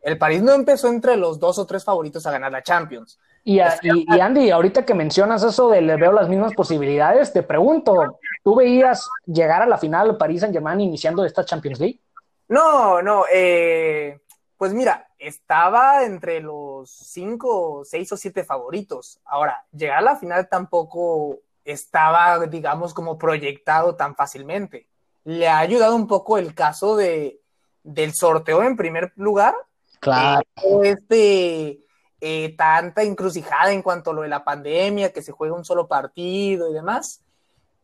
el 0.03 0.19
París 0.19 0.43
no 0.43 0.53
empezó 0.53 0.89
entre 0.89 1.17
los 1.17 1.39
dos 1.39 1.59
o 1.59 1.67
tres 1.67 1.85
favoritos 1.85 2.27
a 2.27 2.33
ganar 2.33 2.53
la 2.53 2.63
Champions. 2.63 3.19
Y, 3.45 3.59
Andy, 3.59 4.51
ahorita 4.51 4.85
que 4.85 4.95
mencionas 4.95 5.43
eso 5.43 5.69
de 5.69 5.81
le 5.81 5.97
veo 5.97 6.13
las 6.13 6.29
mismas 6.29 6.55
posibilidades, 6.55 7.33
te 7.33 7.43
pregunto, 7.43 8.19
¿tú 8.45 8.55
veías 8.55 9.09
llegar 9.27 9.63
a 9.63 9.67
la 9.67 9.79
final 9.79 10.17
París 10.17 10.41
Saint 10.41 10.55
Germain 10.55 10.81
iniciando 10.81 11.25
esta 11.25 11.45
Champions 11.45 11.81
League? 11.81 12.01
No, 12.49 13.03
no, 13.03 13.25
eh, 13.33 14.21
pues 14.57 14.73
mira, 14.73 15.09
estaba 15.19 16.05
entre 16.05 16.41
los 16.41 16.91
cinco, 16.91 17.83
seis 17.85 18.13
o 18.13 18.17
siete 18.17 18.45
favoritos. 18.45 19.21
Ahora, 19.25 19.65
llegar 19.73 19.99
a 19.99 20.03
la 20.03 20.17
final 20.17 20.49
tampoco 20.49 21.39
estaba, 21.65 22.47
digamos, 22.47 22.95
como 22.95 23.19
proyectado 23.19 23.97
tan 23.97 24.15
fácilmente. 24.15 24.87
Le 25.25 25.49
ha 25.49 25.59
ayudado 25.59 25.97
un 25.97 26.07
poco 26.07 26.39
el 26.39 26.55
caso 26.55 26.97
de, 26.97 27.41
del 27.83 28.15
sorteo 28.15 28.63
en 28.63 28.77
primer 28.77 29.13
lugar. 29.17 29.55
Claro. 30.03 30.43
Este 30.83 31.79
eh, 32.21 32.55
tanta 32.59 33.05
encrucijada 33.05 33.73
en 33.73 33.83
cuanto 33.83 34.11
a 34.11 34.15
lo 34.15 34.23
de 34.23 34.29
la 34.29 34.43
pandemia, 34.43 35.13
que 35.13 35.23
se 35.23 35.31
juega 35.31 35.55
un 35.55 35.65
solo 35.65 35.87
partido 35.87 36.69
y 36.69 36.75
demás. 36.75 37.23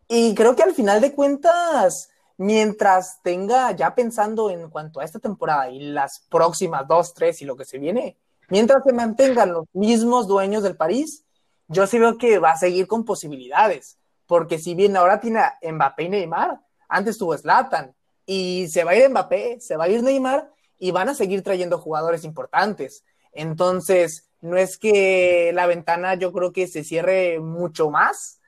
Y 0.09 0.35
creo 0.35 0.57
que 0.57 0.65
al 0.65 0.75
final 0.75 1.01
de 1.01 1.13
cuentas, 1.13 2.11
mientras 2.37 3.23
tenga 3.23 3.71
ya 3.71 3.95
pensando 3.95 4.51
en 4.51 4.69
cuanto 4.69 4.99
a 4.99 5.05
esta 5.05 5.21
temporada 5.21 5.71
y 5.71 5.79
las 5.79 6.19
próximas 6.29 6.89
dos, 6.89 7.15
tres 7.15 7.41
y 7.41 7.45
lo 7.45 7.57
que 7.57 7.65
se 7.65 7.79
viene, 7.79 8.17
mientras 8.49 8.83
se 8.83 8.93
mantengan 8.93 9.53
los 9.53 9.67
mismos 9.73 10.27
dueños 10.27 10.65
del 10.65 10.77
París, 10.77 11.25
yo 11.69 11.87
sí 11.87 12.01
veo 12.01 12.19
que 12.19 12.41
va 12.41 12.51
a 12.51 12.59
seguir 12.59 12.89
con 12.89 13.05
posibilidades, 13.05 13.97
porque 14.27 14.59
si 14.59 14.75
bien 14.75 14.97
ahora 14.97 15.21
tiene 15.21 15.39
a 15.39 15.59
Mbappé 15.63 16.03
y 16.03 16.09
Neymar, 16.09 16.61
antes 16.89 17.17
tuvo 17.17 17.39
Zlatan, 17.39 17.95
y 18.27 18.67
se 18.69 18.83
va 18.83 18.91
a 18.91 18.97
ir 18.97 19.09
Mbappé, 19.09 19.61
se 19.61 19.77
va 19.77 19.85
a 19.85 19.89
ir 19.89 20.03
Neymar, 20.03 20.51
y 20.79 20.91
van 20.91 21.09
a 21.09 21.15
seguir 21.15 21.43
trayendo 21.43 21.79
jugadores 21.79 22.25
importantes. 22.25 23.05
Entonces, 23.33 24.29
no 24.41 24.57
es 24.57 24.79
que 24.79 25.51
la 25.55 25.67
ventana 25.67 26.15
yo 26.15 26.33
creo 26.33 26.53
que 26.53 26.67
se 26.67 26.85
cierre 26.85 27.41
mucho 27.41 27.91
más. 27.91 28.41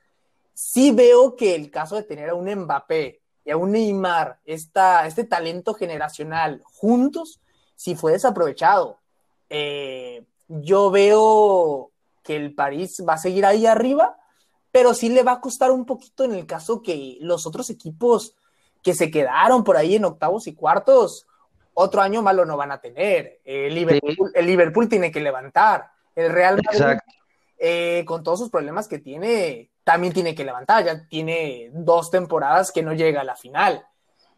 Sí 0.53 0.91
veo 0.91 1.35
que 1.35 1.55
el 1.55 1.69
caso 1.71 1.95
de 1.95 2.03
tener 2.03 2.29
a 2.29 2.35
un 2.35 2.49
Mbappé 2.49 3.21
y 3.43 3.51
a 3.51 3.57
un 3.57 3.71
Neymar, 3.71 4.39
esta, 4.45 5.07
este 5.07 5.23
talento 5.23 5.73
generacional 5.73 6.61
juntos, 6.63 7.41
sí 7.75 7.95
fue 7.95 8.13
desaprovechado. 8.13 8.99
Eh, 9.49 10.23
yo 10.47 10.91
veo 10.91 11.91
que 12.23 12.35
el 12.35 12.53
París 12.53 13.03
va 13.07 13.13
a 13.13 13.17
seguir 13.17 13.45
ahí 13.45 13.65
arriba, 13.65 14.17
pero 14.71 14.93
sí 14.93 15.09
le 15.09 15.23
va 15.23 15.33
a 15.33 15.41
costar 15.41 15.71
un 15.71 15.85
poquito 15.85 16.23
en 16.23 16.33
el 16.33 16.45
caso 16.45 16.81
que 16.81 17.17
los 17.21 17.45
otros 17.45 17.69
equipos 17.69 18.35
que 18.83 18.93
se 18.93 19.11
quedaron 19.11 19.63
por 19.63 19.77
ahí 19.77 19.95
en 19.95 20.05
octavos 20.05 20.47
y 20.47 20.55
cuartos, 20.55 21.27
otro 21.73 22.01
año 22.01 22.21
malo 22.21 22.45
no 22.45 22.57
van 22.57 22.71
a 22.71 22.81
tener. 22.81 23.39
El 23.43 23.73
Liverpool, 23.73 24.31
el 24.33 24.45
Liverpool 24.45 24.89
tiene 24.89 25.11
que 25.11 25.21
levantar. 25.21 25.89
El 26.15 26.31
Real 26.31 26.59
Madrid, 26.63 26.99
eh, 27.57 28.03
con 28.05 28.23
todos 28.23 28.39
sus 28.39 28.49
problemas 28.49 28.87
que 28.87 28.99
tiene, 28.99 29.69
también 29.83 30.13
tiene 30.13 30.35
que 30.35 30.43
levantar. 30.43 30.83
Ya 30.83 31.07
tiene 31.07 31.69
dos 31.73 32.11
temporadas 32.11 32.71
que 32.71 32.83
no 32.83 32.93
llega 32.93 33.21
a 33.21 33.25
la 33.25 33.35
final. 33.35 33.85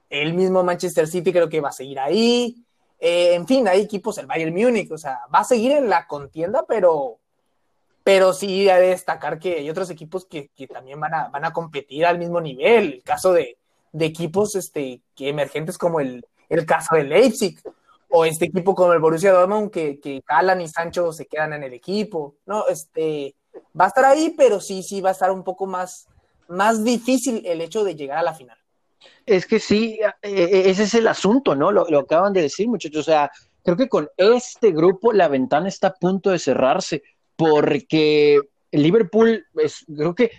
El 0.10 0.34
mismo 0.34 0.64
Manchester 0.64 1.08
City 1.08 1.32
creo 1.32 1.50
que 1.50 1.62
va 1.62 1.70
a 1.70 1.74
seguir 1.74 2.00
ahí. 2.00 2.64
Eh, 3.00 3.34
en 3.34 3.48
fin, 3.48 3.68
hay 3.68 3.82
equipos, 3.82 4.18
el 4.18 4.28
Bayern 4.28 4.54
Múnich, 4.54 4.92
o 4.92 4.98
sea, 4.98 5.22
va 5.34 5.40
a 5.40 5.44
seguir 5.44 5.74
en 5.74 5.90
la 5.90 6.08
contienda, 6.08 6.64
pero, 6.66 7.20
pero 8.04 8.32
sí 8.32 8.70
hay 8.70 8.82
de 8.82 8.88
destacar 8.90 9.40
que 9.40 9.56
hay 9.56 9.70
otros 9.70 9.90
equipos 9.90 10.26
que, 10.26 10.50
que 10.56 10.68
también 10.68 11.00
van 11.02 11.14
a, 11.14 11.28
van 11.28 11.44
a 11.44 11.52
competir 11.52 12.06
al 12.06 12.20
mismo 12.20 12.40
nivel. 12.40 12.94
El 12.94 13.04
caso 13.04 13.34
de, 13.34 13.58
de 13.92 14.06
equipos 14.06 14.56
este, 14.56 15.02
que 15.16 15.28
emergentes 15.30 15.78
como 15.78 16.00
el, 16.00 16.26
el 16.54 16.66
caso 16.66 16.96
de 16.96 17.04
Leipzig, 17.04 17.60
o 18.10 18.26
este 18.26 18.46
equipo 18.46 18.76
como 18.76 18.94
el 18.94 19.00
Borussia 19.00 19.32
Dortmund, 19.32 19.72
que, 19.72 20.00
que 20.00 20.22
Calan 20.22 20.62
y 20.62 20.68
Sancho 20.68 21.12
se 21.12 21.26
quedan 21.26 21.54
en 21.54 21.64
el 21.64 21.74
equipo, 21.74 22.36
¿no? 22.46 22.68
Este, 22.68 23.36
va 23.80 23.86
a 23.86 23.88
estar 23.88 24.06
ahí, 24.06 24.34
pero 24.38 24.60
sí, 24.60 24.84
sí 24.84 25.02
va 25.02 25.10
a 25.10 25.14
estar 25.14 25.32
un 25.32 25.44
poco 25.44 25.66
más, 25.66 26.08
más 26.48 26.84
difícil 26.84 27.44
el 27.46 27.62
hecho 27.62 27.84
de 27.84 27.96
llegar 27.96 28.20
a 28.20 28.24
la 28.24 28.34
final. 28.34 28.58
Es 29.26 29.46
que 29.46 29.60
sí, 29.60 30.00
e, 30.22 30.30
e, 30.30 30.70
ese 30.70 30.84
es 30.84 30.94
el 30.94 31.08
asunto, 31.08 31.56
¿no? 31.56 31.72
Lo, 31.72 31.86
lo 31.90 32.00
acaban 32.00 32.34
de 32.34 32.44
decir, 32.44 32.68
muchachos. 32.68 33.00
O 33.02 33.04
sea, 33.04 33.32
creo 33.64 33.78
que 33.78 33.90
con 33.90 34.10
este 34.18 34.72
grupo 34.72 35.12
la 35.12 35.28
ventana 35.28 35.68
está 35.68 35.88
a 35.88 35.94
punto 35.94 36.30
de 36.30 36.40
cerrarse, 36.40 37.04
porque 37.36 38.40
Liverpool, 38.72 39.46
es, 39.56 39.86
creo 39.96 40.14
que 40.16 40.32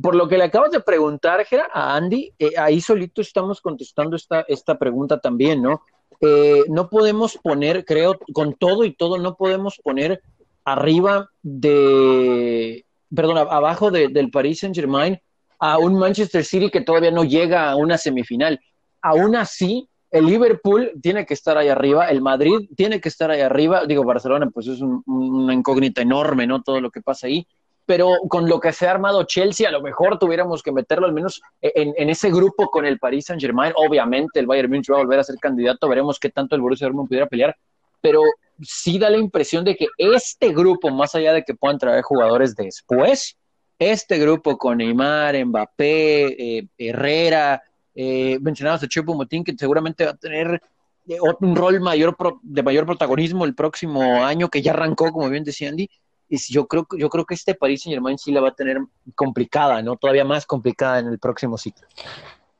por 0.00 0.14
lo 0.14 0.28
que 0.28 0.38
le 0.38 0.44
acabas 0.44 0.70
de 0.70 0.80
preguntar, 0.80 1.44
Gera, 1.44 1.68
a 1.72 1.96
Andy, 1.96 2.32
eh, 2.38 2.52
ahí 2.56 2.80
solito 2.80 3.20
estamos 3.20 3.60
contestando 3.60 4.16
esta, 4.16 4.40
esta 4.48 4.78
pregunta 4.78 5.18
también, 5.20 5.62
¿no? 5.62 5.82
Eh, 6.20 6.64
no 6.68 6.88
podemos 6.88 7.36
poner, 7.36 7.84
creo, 7.84 8.18
con 8.32 8.54
todo 8.54 8.84
y 8.84 8.94
todo, 8.94 9.18
no 9.18 9.36
podemos 9.36 9.78
poner 9.82 10.22
arriba 10.64 11.30
de, 11.42 12.86
perdón, 13.14 13.38
abajo 13.38 13.90
del 13.90 14.30
Paris 14.30 14.60
Saint 14.60 14.74
Germain 14.74 15.20
a 15.58 15.78
un 15.78 15.98
Manchester 15.98 16.44
City 16.44 16.70
que 16.70 16.80
todavía 16.80 17.10
no 17.10 17.24
llega 17.24 17.70
a 17.70 17.76
una 17.76 17.98
semifinal. 17.98 18.58
Aún 19.02 19.36
así, 19.36 19.88
el 20.10 20.26
Liverpool 20.26 20.92
tiene 21.02 21.26
que 21.26 21.34
estar 21.34 21.58
ahí 21.58 21.68
arriba, 21.68 22.08
el 22.08 22.22
Madrid 22.22 22.68
tiene 22.76 23.00
que 23.00 23.08
estar 23.08 23.30
ahí 23.30 23.40
arriba, 23.40 23.84
digo, 23.86 24.04
Barcelona, 24.04 24.48
pues 24.52 24.66
es 24.68 24.80
una 24.80 25.52
incógnita 25.52 26.00
enorme, 26.00 26.46
¿no? 26.46 26.62
Todo 26.62 26.80
lo 26.80 26.90
que 26.90 27.02
pasa 27.02 27.26
ahí 27.26 27.46
pero 27.86 28.10
con 28.28 28.48
lo 28.48 28.58
que 28.58 28.72
se 28.72 28.86
ha 28.86 28.90
armado 28.90 29.22
Chelsea, 29.24 29.68
a 29.68 29.72
lo 29.72 29.80
mejor 29.80 30.18
tuviéramos 30.18 30.62
que 30.62 30.72
meterlo 30.72 31.06
al 31.06 31.12
menos 31.12 31.40
en, 31.60 32.10
ese 32.10 32.30
grupo 32.30 32.68
con 32.68 32.84
el 32.84 32.98
Paris 32.98 33.26
Saint 33.26 33.40
Germain. 33.40 33.72
Obviamente 33.76 34.40
el 34.40 34.46
Bayern 34.46 34.68
Munich 34.68 34.90
va 34.90 34.96
a 34.96 34.98
volver 34.98 35.20
a 35.20 35.24
ser 35.24 35.36
candidato, 35.36 35.88
veremos 35.88 36.18
qué 36.18 36.30
tanto 36.30 36.56
el 36.56 36.62
Borussia 36.62 36.86
Dortmund 36.86 37.08
pudiera 37.08 37.26
pelear, 37.26 37.56
pero 38.00 38.22
sí 38.60 38.98
da 38.98 39.08
la 39.08 39.18
impresión 39.18 39.64
de 39.64 39.76
que 39.76 39.86
este 39.98 40.52
grupo, 40.52 40.90
más 40.90 41.14
allá 41.14 41.32
de 41.32 41.44
que 41.44 41.54
puedan 41.54 41.78
traer 41.78 42.02
jugadores 42.02 42.54
después, 42.56 43.36
este 43.78 44.18
grupo 44.18 44.56
con 44.56 44.78
Neymar, 44.78 45.44
Mbappé, 45.44 46.58
eh, 46.58 46.68
Herrera, 46.78 47.62
eh, 47.94 48.38
mencionados 48.40 48.82
a 48.82 48.88
Chepo 48.88 49.14
Motín, 49.14 49.44
que 49.44 49.54
seguramente 49.56 50.04
va 50.04 50.12
a 50.12 50.16
tener 50.16 50.60
eh, 51.08 51.18
un 51.40 51.54
rol 51.54 51.80
mayor 51.80 52.16
de 52.42 52.62
mayor 52.62 52.86
protagonismo 52.86 53.44
el 53.44 53.54
próximo 53.54 54.24
año, 54.24 54.48
que 54.48 54.62
ya 54.62 54.72
arrancó, 54.72 55.12
como 55.12 55.28
bien 55.28 55.44
decía 55.44 55.68
Andy, 55.68 55.88
y 56.28 56.38
yo 56.52 56.66
creo, 56.66 56.86
yo 56.96 57.08
creo 57.08 57.24
que 57.24 57.34
este 57.34 57.54
Paris 57.54 57.82
Saint 57.82 57.94
Germain 57.94 58.18
sí 58.18 58.32
la 58.32 58.40
va 58.40 58.48
a 58.48 58.54
tener 58.54 58.78
complicada, 59.14 59.82
¿no? 59.82 59.96
Todavía 59.96 60.24
más 60.24 60.46
complicada 60.46 60.98
en 60.98 61.08
el 61.08 61.18
próximo 61.18 61.56
ciclo. 61.56 61.86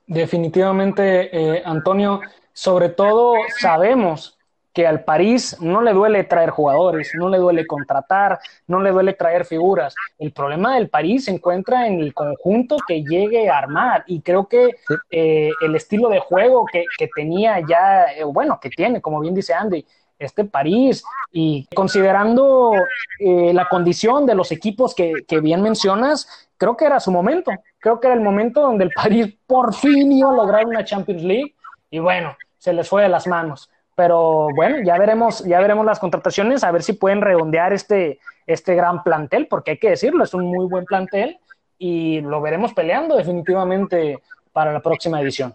Definitivamente, 0.06 1.30
eh, 1.32 1.62
Antonio, 1.64 2.20
sobre 2.52 2.90
todo 2.90 3.34
sabemos 3.58 4.36
que 4.76 4.86
al 4.86 5.04
París 5.04 5.56
no 5.58 5.80
le 5.80 5.94
duele 5.94 6.24
traer 6.24 6.50
jugadores, 6.50 7.10
no 7.14 7.30
le 7.30 7.38
duele 7.38 7.66
contratar, 7.66 8.38
no 8.66 8.82
le 8.82 8.90
duele 8.90 9.14
traer 9.14 9.46
figuras. 9.46 9.94
El 10.18 10.32
problema 10.32 10.74
del 10.74 10.90
París 10.90 11.24
se 11.24 11.30
encuentra 11.30 11.86
en 11.86 11.98
el 11.98 12.12
conjunto 12.12 12.76
que 12.86 13.02
llegue 13.02 13.48
a 13.48 13.56
armar 13.56 14.04
y 14.06 14.20
creo 14.20 14.46
que 14.46 14.68
eh, 15.10 15.50
el 15.62 15.74
estilo 15.74 16.10
de 16.10 16.20
juego 16.20 16.66
que, 16.70 16.84
tenía 17.14 17.58
ya, 17.66 18.12
eh, 18.12 18.24
bueno, 18.24 18.60
que 18.60 18.68
tiene, 18.68 19.00
como 19.00 19.18
bien 19.20 19.34
dice 19.34 19.54
Andy, 19.54 19.82
este 20.18 20.44
París 20.44 21.04
y 21.32 21.66
considerando 21.74 22.72
eh, 23.18 23.52
la 23.52 23.68
condición 23.68 24.26
de 24.26 24.34
los 24.34 24.52
equipos 24.52 24.94
que, 24.94 25.12
que 25.26 25.40
bien 25.40 25.62
mencionas, 25.62 26.48
creo 26.56 26.76
que 26.76 26.86
era 26.86 27.00
su 27.00 27.10
momento, 27.10 27.50
creo 27.78 28.00
que 28.00 28.08
era 28.08 28.16
el 28.16 28.22
momento 28.22 28.62
donde 28.62 28.84
el 28.84 28.90
París 28.90 29.36
por 29.46 29.74
fin 29.74 30.10
iba 30.12 30.30
a 30.30 30.36
lograr 30.36 30.66
una 30.66 30.84
Champions 30.84 31.22
League 31.22 31.54
y 31.90 31.98
bueno, 31.98 32.36
se 32.58 32.72
les 32.72 32.88
fue 32.88 33.02
de 33.02 33.08
las 33.08 33.26
manos 33.26 33.70
pero 33.96 34.48
bueno, 34.54 34.76
ya 34.84 34.98
veremos, 34.98 35.42
ya 35.44 35.58
veremos 35.58 35.84
las 35.84 35.98
contrataciones, 35.98 36.62
a 36.62 36.70
ver 36.70 36.82
si 36.82 36.92
pueden 36.92 37.22
redondear 37.22 37.72
este, 37.72 38.20
este 38.46 38.74
gran 38.74 39.02
plantel, 39.02 39.48
porque 39.48 39.72
hay 39.72 39.78
que 39.78 39.90
decirlo, 39.90 40.22
es 40.22 40.34
un 40.34 40.44
muy 40.44 40.66
buen 40.66 40.84
plantel 40.84 41.40
y 41.78 42.20
lo 42.20 42.42
veremos 42.42 42.74
peleando 42.74 43.16
definitivamente 43.16 44.22
para 44.52 44.72
la 44.72 44.82
próxima 44.82 45.20
edición. 45.20 45.54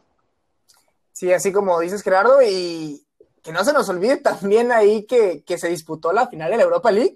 Sí, 1.11 1.31
así 1.31 1.53
como 1.53 1.79
dices 1.79 2.01
Gerardo, 2.01 2.41
y 2.41 3.03
que 3.41 3.51
no 3.51 3.63
se 3.63 3.73
nos 3.73 3.89
olvide 3.89 4.17
también 4.17 4.71
ahí 4.71 5.03
que, 5.05 5.43
se 5.57 5.69
disputó 5.69 6.13
la 6.13 6.27
final 6.27 6.51
de 6.51 6.57
la 6.57 6.63
Europa 6.63 6.91
League. 6.91 7.15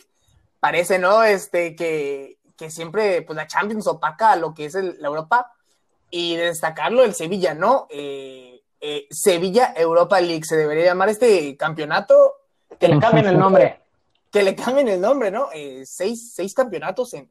Parece, 0.60 0.98
¿no? 0.98 1.24
Este, 1.24 1.76
que, 1.76 2.38
siempre, 2.70 3.22
pues 3.22 3.36
la 3.36 3.48
Champions 3.48 3.88
opaca 3.88 4.36
lo 4.36 4.54
que 4.54 4.66
es 4.66 4.74
la 4.74 5.08
Europa 5.08 5.52
y 6.10 6.36
destacarlo 6.36 7.04
el 7.04 7.14
Sevilla, 7.14 7.54
¿no? 7.54 7.88
Eh, 7.90 8.64
eh, 8.82 9.08
Sevilla 9.10 9.74
Europa 9.76 10.20
League, 10.20 10.46
se 10.46 10.58
debería 10.58 10.86
llamar 10.86 11.10
este 11.10 11.56
campeonato. 11.58 12.36
Que 12.80 12.88
le 12.88 13.00
cambien 13.00 13.28
el 13.28 13.38
nombre. 13.38 13.80
Que 14.32 14.44
le 14.44 14.56
cambien 14.56 14.88
el 14.88 15.02
nombre, 15.02 15.32
¿no? 15.32 15.50
Eh, 15.54 15.84
seis, 15.86 16.54
campeonatos 16.56 17.14
en, 17.14 17.30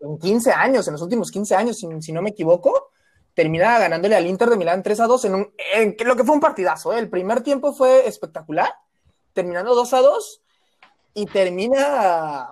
en, 0.00 0.18
15 0.18 0.52
años, 0.52 0.86
en 0.86 0.92
los 0.92 1.02
últimos 1.02 1.30
15 1.30 1.54
años, 1.54 1.78
si, 1.78 2.12
no 2.12 2.22
me 2.22 2.30
equivoco. 2.30 2.90
Termina 3.34 3.78
ganándole 3.78 4.14
al 4.14 4.26
Inter 4.26 4.48
de 4.48 4.56
Milán 4.56 4.82
3 4.82 5.00
a 5.00 5.06
2 5.06 5.24
en, 5.24 5.34
un, 5.34 5.52
lo 6.04 6.16
que 6.16 6.24
fue 6.24 6.34
un 6.34 6.40
partidazo. 6.40 6.92
¿eh? 6.92 6.98
El 6.98 7.10
primer 7.10 7.42
tiempo 7.42 7.72
fue 7.72 8.06
espectacular, 8.06 8.72
terminando 9.32 9.74
2 9.74 9.94
a 9.94 10.00
2 10.00 10.42
y 11.14 11.26
termina 11.26 12.48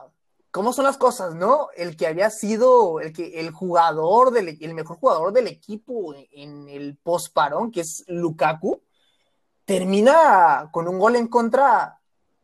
cómo 0.52 0.72
son 0.72 0.84
las 0.84 0.98
cosas, 0.98 1.34
¿no? 1.34 1.68
El 1.74 1.96
que 1.96 2.06
había 2.06 2.30
sido 2.30 3.00
el, 3.00 3.12
que, 3.12 3.40
el 3.40 3.50
jugador, 3.50 4.32
del, 4.32 4.58
el 4.60 4.74
mejor 4.74 4.98
jugador 4.98 5.32
del 5.32 5.46
equipo 5.46 6.14
en 6.30 6.68
el 6.68 6.96
postparón, 6.96 7.72
que 7.72 7.80
es 7.80 8.04
Lukaku, 8.06 8.82
termina 9.64 10.68
con 10.70 10.86
un 10.88 10.98
gol 10.98 11.16
en 11.16 11.28
contra, 11.28 11.98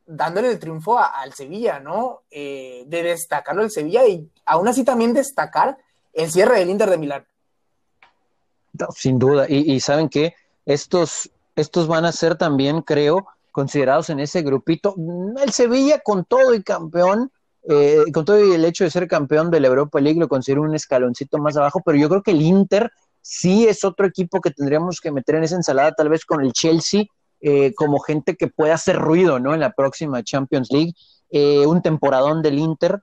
dándole 0.07 0.51
el 0.51 0.59
triunfo 0.59 0.98
al 0.98 1.35
Sevilla, 1.35 1.81
¿no? 1.81 2.22
Eh, 2.31 2.85
de 2.87 3.03
destacarlo 3.03 3.62
el 3.62 3.70
Sevilla 3.70 4.07
y 4.07 4.31
aún 4.46 4.68
así 4.68 4.85
también 4.85 5.12
destacar 5.12 5.77
el 6.12 6.31
cierre 6.31 6.59
del 6.59 6.70
Inter 6.70 6.88
de 6.88 6.98
Milán. 6.98 7.27
Sin 8.95 9.19
duda, 9.19 9.47
y, 9.49 9.79
saben 9.81 10.09
que 10.09 10.35
estos, 10.67 11.31
estos 11.57 11.87
van 11.87 12.05
a 12.05 12.12
ser 12.12 12.37
también, 12.37 12.83
creo, 12.83 13.27
considerados 13.53 14.11
en 14.11 14.21
ese 14.21 14.43
grupito. 14.43 14.95
El 15.43 15.53
Sevilla 15.53 16.01
con 16.01 16.25
todo 16.25 16.55
y 16.55 16.62
campeón, 16.62 17.31
eh, 17.69 18.05
con 18.12 18.25
todo 18.25 18.37
el 18.37 18.64
hecho 18.64 18.85
de 18.85 18.91
ser 18.91 19.09
campeón 19.09 19.51
de 19.51 19.61
la 19.61 19.69
Europa 19.69 20.01
League, 20.01 20.21
lo 20.21 20.29
considero 20.29 20.62
un 20.62 20.75
escaloncito 20.75 21.38
más 21.38 21.57
abajo, 21.57 21.81
pero 21.85 21.99
yo 21.99 22.09
creo 22.09 22.23
que 22.23 22.31
el 22.31 22.43
Inter 22.43 22.91
sí 23.21 23.67
es 23.67 23.85
otro 23.85 24.07
equipo 24.07 24.41
que 24.41 24.51
tendríamos 24.51 25.01
que 25.01 25.12
meter 25.12 25.35
en 25.35 25.45
esa 25.45 25.57
ensalada, 25.57 25.93
tal 25.93 26.09
vez 26.09 26.25
con 26.25 26.43
el 26.43 26.53
Chelsea, 26.53 27.05
eh, 27.41 27.73
como 27.75 28.01
gente 28.01 28.37
que 28.37 28.49
pueda 28.49 28.75
hacer 28.75 28.97
ruido, 28.97 29.38
¿no? 29.38 29.55
En 29.55 29.61
la 29.61 29.73
próxima 29.73 30.23
Champions 30.23 30.69
League, 30.71 30.95
eh, 31.31 31.67
un 31.67 31.83
temporadón 31.83 32.43
del 32.43 32.59
Inter. 32.59 33.01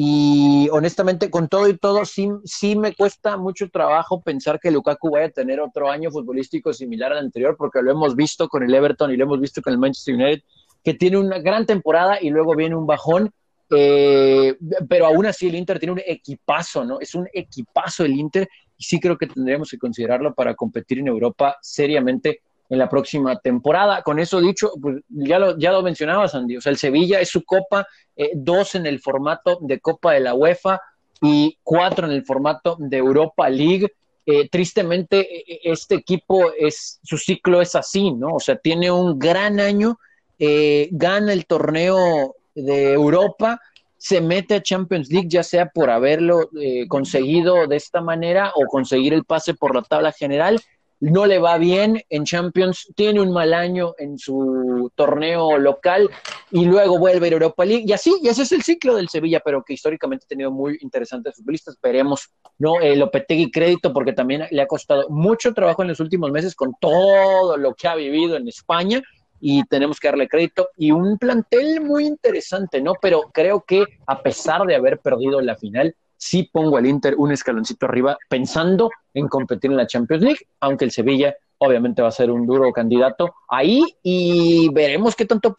Y 0.00 0.68
honestamente, 0.70 1.28
con 1.28 1.48
todo 1.48 1.68
y 1.68 1.76
todo, 1.76 2.04
sí, 2.04 2.30
sí 2.44 2.76
me 2.76 2.94
cuesta 2.94 3.36
mucho 3.36 3.68
trabajo 3.68 4.22
pensar 4.22 4.60
que 4.60 4.70
Lukaku 4.70 5.10
vaya 5.10 5.26
a 5.26 5.30
tener 5.30 5.58
otro 5.58 5.90
año 5.90 6.10
futbolístico 6.12 6.72
similar 6.72 7.12
al 7.12 7.18
anterior, 7.18 7.56
porque 7.58 7.82
lo 7.82 7.90
hemos 7.90 8.14
visto 8.14 8.48
con 8.48 8.62
el 8.62 8.72
Everton 8.72 9.10
y 9.10 9.16
lo 9.16 9.24
hemos 9.24 9.40
visto 9.40 9.60
con 9.60 9.72
el 9.72 9.78
Manchester 9.80 10.14
United, 10.14 10.42
que 10.84 10.94
tiene 10.94 11.18
una 11.18 11.40
gran 11.40 11.66
temporada 11.66 12.18
y 12.22 12.30
luego 12.30 12.54
viene 12.54 12.76
un 12.76 12.86
bajón 12.86 13.32
eh, 13.70 14.56
pero 14.88 15.06
aún 15.06 15.26
así 15.26 15.48
el 15.48 15.54
Inter 15.54 15.78
tiene 15.78 15.92
un 15.92 16.02
equipazo, 16.04 16.84
¿no? 16.84 17.00
Es 17.00 17.14
un 17.14 17.28
equipazo 17.32 18.04
el 18.04 18.12
Inter 18.12 18.48
y 18.76 18.84
sí 18.84 18.98
creo 18.98 19.18
que 19.18 19.26
tendríamos 19.26 19.70
que 19.70 19.78
considerarlo 19.78 20.34
para 20.34 20.54
competir 20.54 21.00
en 21.00 21.08
Europa 21.08 21.56
seriamente 21.60 22.42
en 22.68 22.78
la 22.78 22.88
próxima 22.88 23.38
temporada. 23.38 24.02
Con 24.02 24.18
eso 24.18 24.40
dicho, 24.40 24.72
pues 24.80 25.02
ya 25.08 25.38
lo, 25.38 25.58
ya 25.58 25.72
lo 25.72 25.82
mencionabas, 25.82 26.34
Andy, 26.34 26.56
o 26.56 26.60
sea, 26.60 26.70
el 26.70 26.78
Sevilla 26.78 27.20
es 27.20 27.28
su 27.28 27.44
copa, 27.44 27.86
eh, 28.16 28.30
dos 28.34 28.74
en 28.74 28.86
el 28.86 29.00
formato 29.00 29.58
de 29.60 29.80
Copa 29.80 30.12
de 30.12 30.20
la 30.20 30.34
UEFA 30.34 30.80
y 31.20 31.58
cuatro 31.62 32.06
en 32.06 32.12
el 32.12 32.24
formato 32.24 32.76
de 32.78 32.96
Europa 32.96 33.48
League. 33.48 33.92
Eh, 34.26 34.48
tristemente, 34.48 35.26
este 35.68 35.94
equipo 35.94 36.52
es, 36.58 37.00
su 37.02 37.16
ciclo 37.16 37.62
es 37.62 37.74
así, 37.74 38.12
¿no? 38.12 38.34
O 38.34 38.40
sea, 38.40 38.56
tiene 38.56 38.90
un 38.90 39.18
gran 39.18 39.58
año, 39.58 39.98
gana 40.38 41.32
el 41.32 41.46
torneo 41.46 42.36
de 42.54 42.92
Europa 42.92 43.60
se 43.98 44.20
mete 44.20 44.54
a 44.54 44.62
Champions 44.62 45.10
League, 45.10 45.28
ya 45.28 45.42
sea 45.42 45.66
por 45.66 45.90
haberlo 45.90 46.48
eh, 46.58 46.86
conseguido 46.88 47.66
de 47.66 47.76
esta 47.76 48.00
manera 48.00 48.52
o 48.54 48.64
conseguir 48.66 49.12
el 49.12 49.24
pase 49.24 49.54
por 49.54 49.74
la 49.74 49.82
tabla 49.82 50.12
general. 50.12 50.60
No 51.00 51.26
le 51.26 51.38
va 51.38 51.58
bien 51.58 52.02
en 52.08 52.24
Champions, 52.24 52.88
tiene 52.96 53.20
un 53.20 53.32
mal 53.32 53.54
año 53.54 53.94
en 53.98 54.18
su 54.18 54.90
torneo 54.96 55.56
local 55.56 56.10
y 56.50 56.64
luego 56.64 56.98
vuelve 56.98 57.28
a 57.28 57.32
Europa 57.32 57.64
League. 57.64 57.84
Y 57.86 57.92
así, 57.92 58.16
y 58.20 58.28
ese 58.28 58.42
es 58.42 58.50
el 58.50 58.62
ciclo 58.62 58.96
del 58.96 59.08
Sevilla, 59.08 59.40
pero 59.44 59.62
que 59.62 59.74
históricamente 59.74 60.24
ha 60.24 60.28
tenido 60.28 60.50
muy 60.50 60.76
interesantes 60.80 61.36
futbolistas. 61.36 61.74
Esperemos, 61.74 62.30
¿no? 62.58 62.80
Eh, 62.80 62.96
Lopetegui 62.96 63.50
crédito 63.50 63.92
porque 63.92 64.12
también 64.12 64.44
le 64.50 64.62
ha 64.62 64.66
costado 64.66 65.08
mucho 65.08 65.54
trabajo 65.54 65.82
en 65.82 65.88
los 65.88 66.00
últimos 66.00 66.32
meses 66.32 66.56
con 66.56 66.74
todo 66.80 67.56
lo 67.56 67.74
que 67.74 67.86
ha 67.86 67.94
vivido 67.94 68.36
en 68.36 68.48
España 68.48 69.00
y 69.40 69.64
tenemos 69.64 70.00
que 70.00 70.08
darle 70.08 70.28
crédito. 70.28 70.70
Y 70.76 70.90
un 70.90 71.16
plantel 71.18 71.80
muy 71.80 72.06
interesante, 72.06 72.80
¿no? 72.80 72.94
Pero 73.00 73.30
creo 73.32 73.64
que 73.66 73.84
a 74.06 74.20
pesar 74.22 74.64
de 74.66 74.74
haber 74.74 74.98
perdido 74.98 75.40
la 75.40 75.56
final, 75.56 75.94
sí 76.18 76.50
pongo 76.52 76.76
al 76.76 76.86
Inter 76.86 77.14
un 77.16 77.32
escaloncito 77.32 77.86
arriba 77.86 78.18
pensando 78.28 78.90
en 79.14 79.28
competir 79.28 79.70
en 79.70 79.78
la 79.78 79.86
Champions 79.86 80.22
League, 80.22 80.40
aunque 80.60 80.84
el 80.84 80.90
Sevilla 80.90 81.34
obviamente 81.58 82.02
va 82.02 82.08
a 82.08 82.12
ser 82.12 82.30
un 82.30 82.46
duro 82.46 82.70
candidato 82.72 83.34
ahí 83.48 83.82
y 84.02 84.68
veremos 84.72 85.16
qué 85.16 85.24
tanto, 85.24 85.56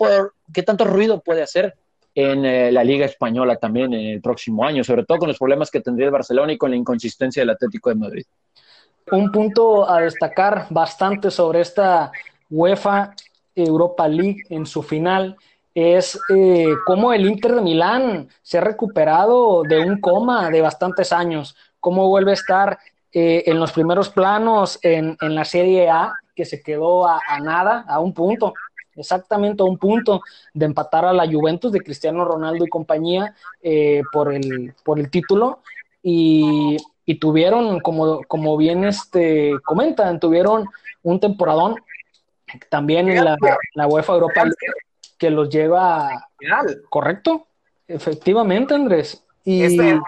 qué 0.53 0.63
tanto 0.63 0.85
ruido 0.85 1.21
puede 1.21 1.41
hacer 1.41 1.75
en 2.15 2.45
eh, 2.45 2.71
la 2.71 2.83
Liga 2.83 3.05
Española 3.05 3.55
también 3.55 3.93
en 3.93 4.07
el 4.07 4.21
próximo 4.21 4.65
año, 4.65 4.83
sobre 4.83 5.05
todo 5.05 5.19
con 5.19 5.27
los 5.29 5.37
problemas 5.37 5.71
que 5.71 5.81
tendría 5.81 6.07
el 6.07 6.11
Barcelona 6.11 6.53
y 6.53 6.57
con 6.57 6.71
la 6.71 6.77
inconsistencia 6.77 7.41
del 7.41 7.51
Atlético 7.51 7.89
de 7.89 7.95
Madrid. 7.95 8.25
Un 9.11 9.31
punto 9.31 9.89
a 9.89 10.01
destacar 10.01 10.67
bastante 10.69 11.31
sobre 11.31 11.61
esta 11.61 12.11
UEFA 12.49 13.13
Europa 13.55 14.07
League 14.07 14.43
en 14.49 14.65
su 14.65 14.83
final 14.83 15.35
es 15.73 16.19
eh, 16.35 16.73
cómo 16.85 17.13
el 17.13 17.25
Inter 17.25 17.55
de 17.55 17.61
Milán 17.61 18.27
se 18.41 18.57
ha 18.57 18.61
recuperado 18.61 19.63
de 19.63 19.79
un 19.79 19.99
coma 20.01 20.49
de 20.49 20.61
bastantes 20.61 21.13
años, 21.13 21.55
cómo 21.79 22.07
vuelve 22.07 22.31
a 22.31 22.35
estar 22.35 22.79
eh, 23.11 23.43
en 23.45 23.59
los 23.59 23.71
primeros 23.71 24.09
planos 24.09 24.79
en, 24.81 25.17
la 25.21 25.45
Serie 25.45 25.89
A, 25.89 26.13
que 26.35 26.45
se 26.45 26.61
quedó 26.61 27.07
a, 27.07 27.19
nada, 27.41 27.85
a 27.87 27.99
un 27.99 28.13
punto, 28.13 28.53
exactamente 28.95 29.63
a 29.63 29.65
un 29.65 29.77
punto 29.77 30.21
de 30.53 30.65
empatar 30.65 31.05
a 31.05 31.13
la 31.13 31.27
Juventus 31.27 31.71
de 31.71 31.81
Cristiano 31.81 32.25
Ronaldo 32.25 32.65
y 32.65 32.69
compañía 32.69 33.35
eh, 33.61 34.01
por, 34.11 34.33
el, 34.33 34.73
por 34.83 34.99
el 34.99 35.09
título. 35.09 35.61
Y, 36.01 36.77
tuvieron, 37.19 37.79
como, 37.79 38.21
como 38.27 38.55
bien 38.55 38.83
este, 38.83 39.53
comentan, 39.65 40.19
tuvieron 40.19 40.67
un 41.01 41.19
temporadón 41.19 41.75
también 42.69 43.09
en 43.09 43.25
la, 43.25 43.35
la 43.73 43.87
UEFA 43.87 44.13
Europa 44.13 44.43
que 45.19 45.29
los 45.29 45.49
lleva. 45.49 46.29
Correcto, 46.89 47.45
efectivamente, 47.87 48.73
Andrés. 48.73 49.23
Y... 49.43 49.63
Este, 49.63 49.99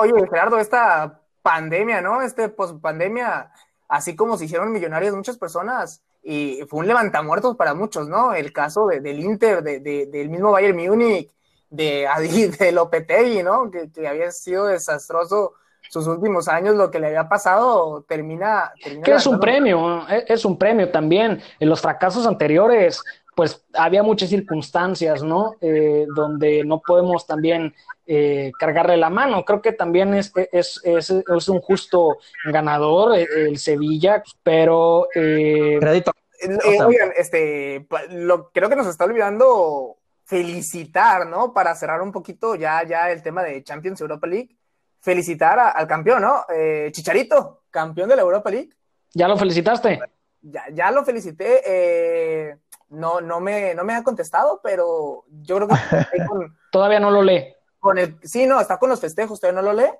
oye, 0.00 0.12
Gerardo, 0.30 0.58
esta 0.58 1.20
pandemia, 1.42 2.00
¿no? 2.00 2.22
Este 2.22 2.48
post-pandemia, 2.48 3.50
así 3.88 4.14
como 4.14 4.36
se 4.36 4.44
hicieron 4.44 4.70
millonarios 4.70 5.16
muchas 5.16 5.38
personas, 5.38 6.02
y 6.22 6.60
fue 6.68 6.80
un 6.80 6.86
levantamuertos 6.86 7.56
para 7.56 7.74
muchos, 7.74 8.08
¿no? 8.08 8.34
El 8.34 8.52
caso 8.52 8.86
de, 8.86 9.00
del 9.00 9.20
Inter, 9.20 9.62
de, 9.62 9.80
del 9.80 10.28
mismo 10.28 10.52
Bayern 10.52 10.76
Múnich, 10.76 11.30
de 11.70 12.06
de 12.58 12.72
Lopetegui, 12.72 13.42
¿no? 13.42 13.70
Que, 13.70 13.90
que 13.90 14.06
había 14.06 14.30
sido 14.30 14.66
desastroso 14.66 15.54
sus 15.88 16.06
últimos 16.06 16.48
años, 16.48 16.76
lo 16.76 16.90
que 16.90 17.00
le 17.00 17.08
había 17.08 17.28
pasado, 17.28 18.04
termina... 18.08 18.72
que 19.04 19.12
es 19.12 19.26
un 19.26 19.40
premio, 19.40 20.06
eh, 20.08 20.24
es 20.28 20.44
un 20.44 20.58
premio 20.58 20.90
también. 20.90 21.40
En 21.58 21.68
los 21.68 21.80
fracasos 21.80 22.26
anteriores, 22.26 23.02
pues 23.34 23.64
había 23.74 24.02
muchas 24.02 24.28
circunstancias, 24.28 25.22
¿no? 25.22 25.54
Eh, 25.60 26.06
donde 26.14 26.64
no 26.64 26.80
podemos 26.80 27.26
también 27.26 27.74
eh, 28.06 28.50
cargarle 28.58 28.96
la 28.96 29.10
mano. 29.10 29.44
Creo 29.44 29.62
que 29.62 29.72
también 29.72 30.14
es, 30.14 30.32
es, 30.52 30.80
es, 30.84 31.10
es 31.10 31.48
un 31.48 31.60
justo 31.60 32.18
ganador 32.44 33.16
el 33.16 33.58
Sevilla, 33.58 34.22
pero... 34.42 35.06
Crédito, 35.12 36.12
Eh, 36.40 36.82
oigan, 36.82 37.12
este, 37.16 37.88
lo, 38.10 38.50
creo 38.52 38.68
que 38.68 38.76
nos 38.76 38.86
está 38.86 39.04
olvidando 39.04 39.96
felicitar, 40.24 41.26
¿no? 41.26 41.52
Para 41.52 41.74
cerrar 41.74 42.00
un 42.00 42.12
poquito 42.12 42.54
ya, 42.54 42.84
ya 42.84 43.10
el 43.10 43.22
tema 43.22 43.42
de 43.42 43.64
Champions 43.64 44.00
Europa 44.00 44.26
League, 44.26 44.57
felicitar 45.00 45.58
al 45.58 45.86
campeón, 45.86 46.22
¿no? 46.22 46.44
Eh, 46.54 46.90
Chicharito, 46.92 47.62
campeón 47.70 48.08
de 48.08 48.16
la 48.16 48.22
Europa 48.22 48.50
League. 48.50 48.70
¿Ya 49.14 49.28
lo 49.28 49.36
felicitaste? 49.36 50.00
Ya, 50.42 50.64
ya 50.72 50.90
lo 50.90 51.04
felicité. 51.04 51.62
Eh, 51.64 52.56
no, 52.90 53.20
no, 53.20 53.40
me, 53.40 53.74
no 53.74 53.84
me 53.84 53.94
ha 53.94 54.02
contestado, 54.02 54.60
pero 54.62 55.24
yo 55.42 55.56
creo 55.56 55.68
que 55.68 55.74
todavía 56.72 57.00
no 57.00 57.10
lo 57.10 57.22
lee. 57.22 57.54
Con 57.78 57.98
el, 57.98 58.18
sí, 58.22 58.46
no, 58.46 58.60
está 58.60 58.78
con 58.78 58.90
los 58.90 59.00
festejos, 59.00 59.40
todavía 59.40 59.62
no 59.62 59.72
lo 59.72 59.80
lee. 59.80 59.90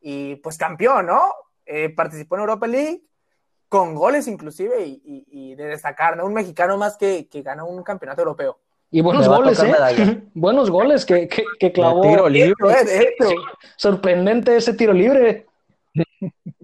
Y 0.00 0.36
pues 0.36 0.56
campeón, 0.56 1.06
¿no? 1.06 1.32
Eh, 1.66 1.90
participó 1.90 2.36
en 2.36 2.40
Europa 2.42 2.66
League, 2.66 3.02
con 3.68 3.94
goles 3.94 4.26
inclusive, 4.28 4.82
y, 4.86 5.54
de 5.54 5.66
destacar, 5.66 6.16
¿no? 6.16 6.24
Un 6.24 6.34
mexicano 6.34 6.78
más 6.78 6.96
que, 6.96 7.28
que 7.28 7.42
ganó 7.42 7.66
un 7.66 7.82
campeonato 7.82 8.22
europeo. 8.22 8.60
Y 8.90 9.00
buenos 9.02 9.28
goles, 9.28 9.62
¿eh? 9.62 10.22
buenos 10.34 10.70
goles 10.70 11.04
que, 11.04 11.28
que, 11.28 11.72
clavó. 11.72 12.00
tiro 12.00 12.28
libre. 12.28 12.54
sorprendente 13.76 14.56
ese 14.56 14.72
tiro 14.74 14.92
libre. 14.92 15.46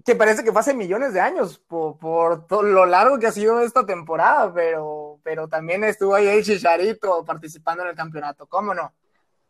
Que 0.03 0.15
parece 0.15 0.43
que 0.43 0.51
fue 0.51 0.61
hace 0.61 0.73
millones 0.73 1.13
de 1.13 1.19
años 1.19 1.59
por, 1.67 1.97
por 1.97 2.47
todo 2.47 2.63
lo 2.63 2.85
largo 2.85 3.19
que 3.19 3.27
ha 3.27 3.31
sido 3.31 3.59
esta 3.61 3.85
temporada, 3.85 4.51
pero, 4.53 5.19
pero 5.23 5.47
también 5.47 5.83
estuvo 5.83 6.15
ahí 6.15 6.27
el 6.27 6.43
Chicharito 6.43 7.23
participando 7.25 7.83
en 7.83 7.89
el 7.89 7.95
campeonato, 7.95 8.45
¿cómo 8.47 8.73
no? 8.73 8.93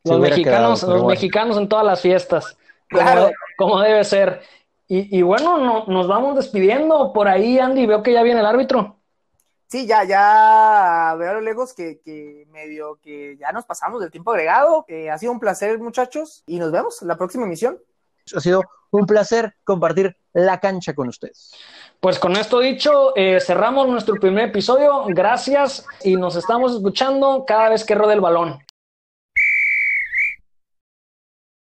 Los 0.04 0.20
mexicanos, 0.20 0.84
los 0.84 1.06
mexicanos 1.06 1.58
en 1.58 1.68
todas 1.68 1.86
las 1.86 2.02
fiestas. 2.02 2.58
Claro. 2.88 3.32
Como, 3.58 3.80
debe 3.80 4.04
ser. 4.04 4.42
Y, 4.88 5.24
bueno, 5.24 5.86
nos 5.88 6.08
vamos 6.08 6.36
despidiendo. 6.36 7.12
Por 7.12 7.28
ahí, 7.28 7.58
Andy, 7.58 7.88
veo 7.88 8.04
que 8.04 8.14
ya 8.14 8.22
viene 8.22 8.42
el 8.42 8.46
árbitro. 8.46 8.95
Sí, 9.68 9.88
ya, 9.88 10.04
ya 10.04 11.16
veo 11.18 11.42
lejos 11.42 11.74
que, 11.74 12.00
que 12.00 12.48
medio 12.52 13.00
que 13.02 13.36
ya 13.38 13.52
nos 13.52 13.66
pasamos 13.66 14.00
del 14.00 14.12
tiempo 14.12 14.32
agregado. 14.32 14.86
Eh, 14.88 15.10
ha 15.10 15.18
sido 15.18 15.32
un 15.32 15.40
placer, 15.40 15.80
muchachos, 15.80 16.44
y 16.46 16.60
nos 16.60 16.72
vemos 16.72 17.02
en 17.02 17.08
la 17.08 17.18
próxima 17.18 17.46
emisión. 17.46 17.80
Ha 18.36 18.40
sido 18.40 18.64
un 18.92 19.06
placer 19.06 19.56
compartir 19.64 20.16
la 20.34 20.60
cancha 20.60 20.94
con 20.94 21.08
ustedes. 21.08 21.52
Pues 22.00 22.20
con 22.20 22.36
esto 22.36 22.60
dicho, 22.60 23.16
eh, 23.16 23.40
cerramos 23.40 23.88
nuestro 23.88 24.16
primer 24.16 24.50
episodio. 24.50 25.06
Gracias 25.08 25.86
y 26.04 26.16
nos 26.16 26.36
estamos 26.36 26.74
escuchando 26.74 27.46
cada 27.46 27.70
vez 27.70 27.84
que 27.86 27.96
rode 27.96 28.14
el 28.14 28.22
balón. 28.22 28.65